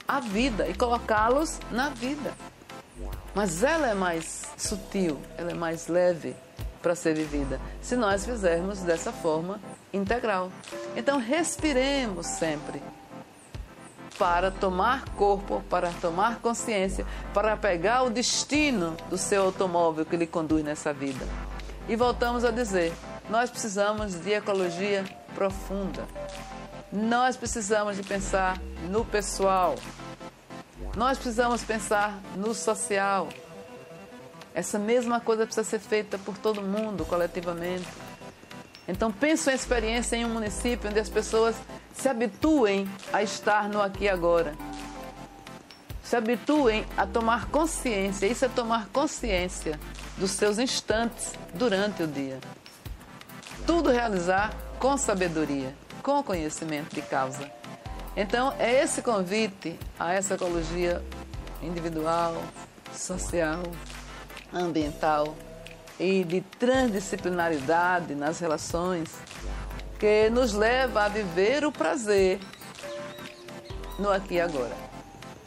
a 0.08 0.20
vida 0.20 0.68
e 0.68 0.74
colocá-los 0.74 1.60
na 1.72 1.90
vida. 1.90 2.34
Mas 3.34 3.64
ela 3.64 3.90
é 3.90 3.94
mais 3.94 4.46
sutil, 4.58 5.20
ela 5.38 5.52
é 5.52 5.54
mais 5.54 5.88
leve 5.88 6.36
para 6.82 6.96
ser 6.96 7.14
vivida, 7.14 7.60
se 7.82 7.96
nós 7.96 8.26
fizermos 8.26 8.80
dessa 8.80 9.12
forma 9.12 9.60
integral. 9.94 10.52
Então, 10.96 11.20
respiremos 11.20 12.26
sempre 12.26 12.82
para 14.18 14.52
tomar 14.52 15.06
corpo, 15.16 15.64
para 15.70 15.90
tomar 16.02 16.40
consciência, 16.40 17.06
para 17.34 17.56
pegar 17.56 18.04
o 18.04 18.10
destino 18.10 18.96
do 19.10 19.18
seu 19.18 19.44
automóvel 19.44 20.06
que 20.06 20.18
lhe 20.18 20.28
conduz 20.28 20.64
nessa 20.64 20.94
vida. 20.94 21.26
E 21.88 21.96
voltamos 21.96 22.44
a 22.44 22.52
dizer: 22.52 22.94
nós 23.30 23.50
precisamos 23.50 24.14
de 24.16 24.34
ecologia 24.34 25.04
profunda. 25.34 26.06
Nós 26.92 27.38
precisamos 27.38 27.96
de 27.96 28.04
pensar 28.04 28.60
no 28.90 29.06
pessoal. 29.06 29.76
Nós 30.96 31.18
precisamos 31.18 31.64
pensar 31.64 32.20
no 32.36 32.54
social. 32.54 33.30
Essa 34.54 34.78
mesma 34.78 35.22
coisa 35.22 35.46
precisa 35.46 35.68
ser 35.68 35.80
feita 35.80 36.18
por 36.18 36.38
todo 36.38 36.62
mundo, 36.62 37.06
coletivamente. 37.06 37.88
Então, 38.88 39.10
penso 39.10 39.50
em 39.50 39.54
experiência 39.54 40.18
em 40.18 40.26
um 40.26 40.30
município 40.30 40.90
onde 40.90 41.00
as 41.00 41.08
pessoas 41.08 41.56
se 41.94 42.10
habituem 42.10 42.90
a 43.14 43.24
estar 43.24 43.70
no 43.70 43.82
aqui 43.82 44.04
e 44.04 44.10
agora. 44.10 44.54
Se 46.04 46.18
habituem 46.18 46.86
a 46.98 47.06
tomar 47.06 47.48
consciência. 47.48 48.26
Isso 48.26 48.44
é 48.44 48.50
tomar 48.50 48.88
consciência 48.88 49.80
dos 50.18 50.32
seus 50.32 50.60
instantes 50.60 51.34
durante 51.54 52.04
o 52.04 52.08
dia. 52.08 52.38
Tudo 53.66 53.90
realizar 53.90 54.54
com 54.78 54.98
sabedoria, 54.98 55.74
com 56.04 56.22
conhecimento 56.22 56.94
de 56.94 57.02
causa. 57.02 57.61
Então, 58.22 58.54
é 58.60 58.84
esse 58.84 59.02
convite 59.02 59.80
a 60.00 60.14
essa 60.14 60.36
ecologia 60.36 61.02
individual, 61.60 62.40
social, 62.94 63.64
ambiental 64.54 65.36
e 66.00 66.24
de 66.24 66.42
transdisciplinaridade 66.42 68.14
nas 68.14 68.40
relações 68.40 69.10
que 70.00 70.30
nos 70.30 70.54
leva 70.54 71.06
a 71.06 71.10
viver 71.10 71.66
o 71.66 71.72
prazer 71.72 72.40
no 73.98 74.12
aqui 74.12 74.36
e 74.36 74.40
agora. 74.40 74.78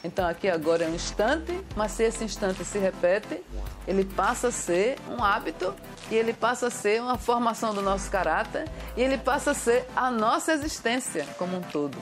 Então, 0.02 0.26
aqui 0.26 0.48
e 0.48 0.50
agora 0.50 0.84
é 0.84 0.88
um 0.88 0.96
instante, 0.96 1.56
mas 1.76 1.92
se 1.92 2.02
esse 2.02 2.24
instante 2.24 2.64
se 2.64 2.78
repete, 2.80 3.40
ele 3.86 4.04
passa 4.04 4.48
a 4.48 4.52
ser 4.52 4.98
um 5.08 5.22
hábito 5.22 5.72
e 6.10 6.16
ele 6.16 6.32
passa 6.32 6.66
a 6.66 6.70
ser 6.70 7.00
uma 7.00 7.18
formação 7.18 7.72
do 7.72 7.80
nosso 7.80 8.10
caráter 8.10 8.68
e 8.96 9.00
ele 9.00 9.16
passa 9.16 9.52
a 9.52 9.54
ser 9.54 9.86
a 9.94 10.10
nossa 10.10 10.52
existência 10.52 11.24
como 11.38 11.58
um 11.58 11.62
todo. 11.62 11.96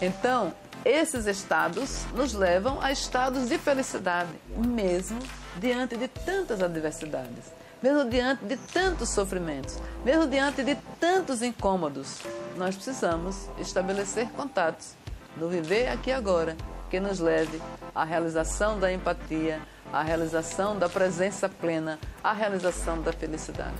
Então, 0.00 0.54
esses 0.84 1.26
estados 1.26 2.06
nos 2.14 2.32
levam 2.32 2.80
a 2.80 2.90
estados 2.90 3.48
de 3.48 3.58
felicidade, 3.58 4.30
mesmo 4.56 5.18
diante 5.58 5.96
de 5.96 6.08
tantas 6.08 6.62
adversidades, 6.62 7.52
mesmo 7.82 8.08
diante 8.08 8.44
de 8.46 8.56
tantos 8.56 9.10
sofrimentos, 9.10 9.78
mesmo 10.04 10.26
diante 10.26 10.64
de 10.64 10.74
tantos 10.98 11.42
incômodos. 11.42 12.20
Nós 12.56 12.74
precisamos 12.74 13.48
estabelecer 13.58 14.28
contatos 14.30 14.94
no 15.36 15.48
viver 15.48 15.88
aqui 15.88 16.10
agora 16.10 16.56
que 16.88 16.98
nos 16.98 17.20
leve 17.20 17.60
à 17.94 18.02
realização 18.02 18.80
da 18.80 18.92
empatia, 18.92 19.60
à 19.92 20.02
realização 20.02 20.78
da 20.78 20.88
presença 20.88 21.48
plena, 21.48 21.98
à 22.24 22.32
realização 22.32 23.00
da 23.02 23.12
felicidade. 23.12 23.76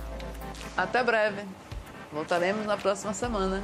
Até 0.77 1.03
breve. 1.03 1.41
Voltaremos 2.11 2.65
na 2.65 2.77
próxima 2.77 3.13
semana. 3.13 3.61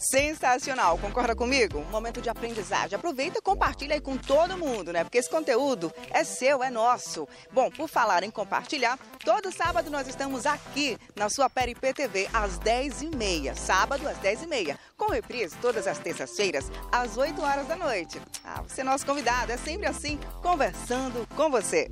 Sensacional, 0.00 0.96
concorda 0.96 1.36
comigo? 1.36 1.84
Momento 1.90 2.22
de 2.22 2.30
aprendizagem. 2.30 2.96
Aproveita 2.96 3.38
e 3.38 3.42
compartilha 3.42 3.94
aí 3.94 4.00
com 4.00 4.16
todo 4.16 4.56
mundo, 4.56 4.94
né? 4.94 5.04
Porque 5.04 5.18
esse 5.18 5.28
conteúdo 5.28 5.92
é 6.08 6.24
seu, 6.24 6.62
é 6.62 6.70
nosso. 6.70 7.28
Bom, 7.52 7.70
por 7.70 7.86
falar 7.86 8.22
em 8.22 8.30
compartilhar, 8.30 8.98
todo 9.22 9.52
sábado 9.52 9.90
nós 9.90 10.08
estamos 10.08 10.46
aqui 10.46 10.96
na 11.14 11.28
sua 11.28 11.50
Peripê 11.50 11.92
TV 11.92 12.26
às 12.32 12.58
10h30. 12.58 13.54
Sábado 13.54 14.08
às 14.08 14.16
10h30. 14.20 14.78
Com 14.96 15.12
reprise 15.12 15.54
todas 15.60 15.86
as 15.86 15.98
terças-feiras 15.98 16.72
às 16.90 17.18
8 17.18 17.42
horas 17.42 17.66
da 17.66 17.76
noite. 17.76 18.18
Ah, 18.42 18.62
você 18.62 18.80
é 18.80 18.84
nosso 18.84 19.04
convidado, 19.04 19.52
é 19.52 19.58
sempre 19.58 19.86
assim, 19.86 20.18
conversando 20.40 21.28
com 21.36 21.50
você. 21.50 21.90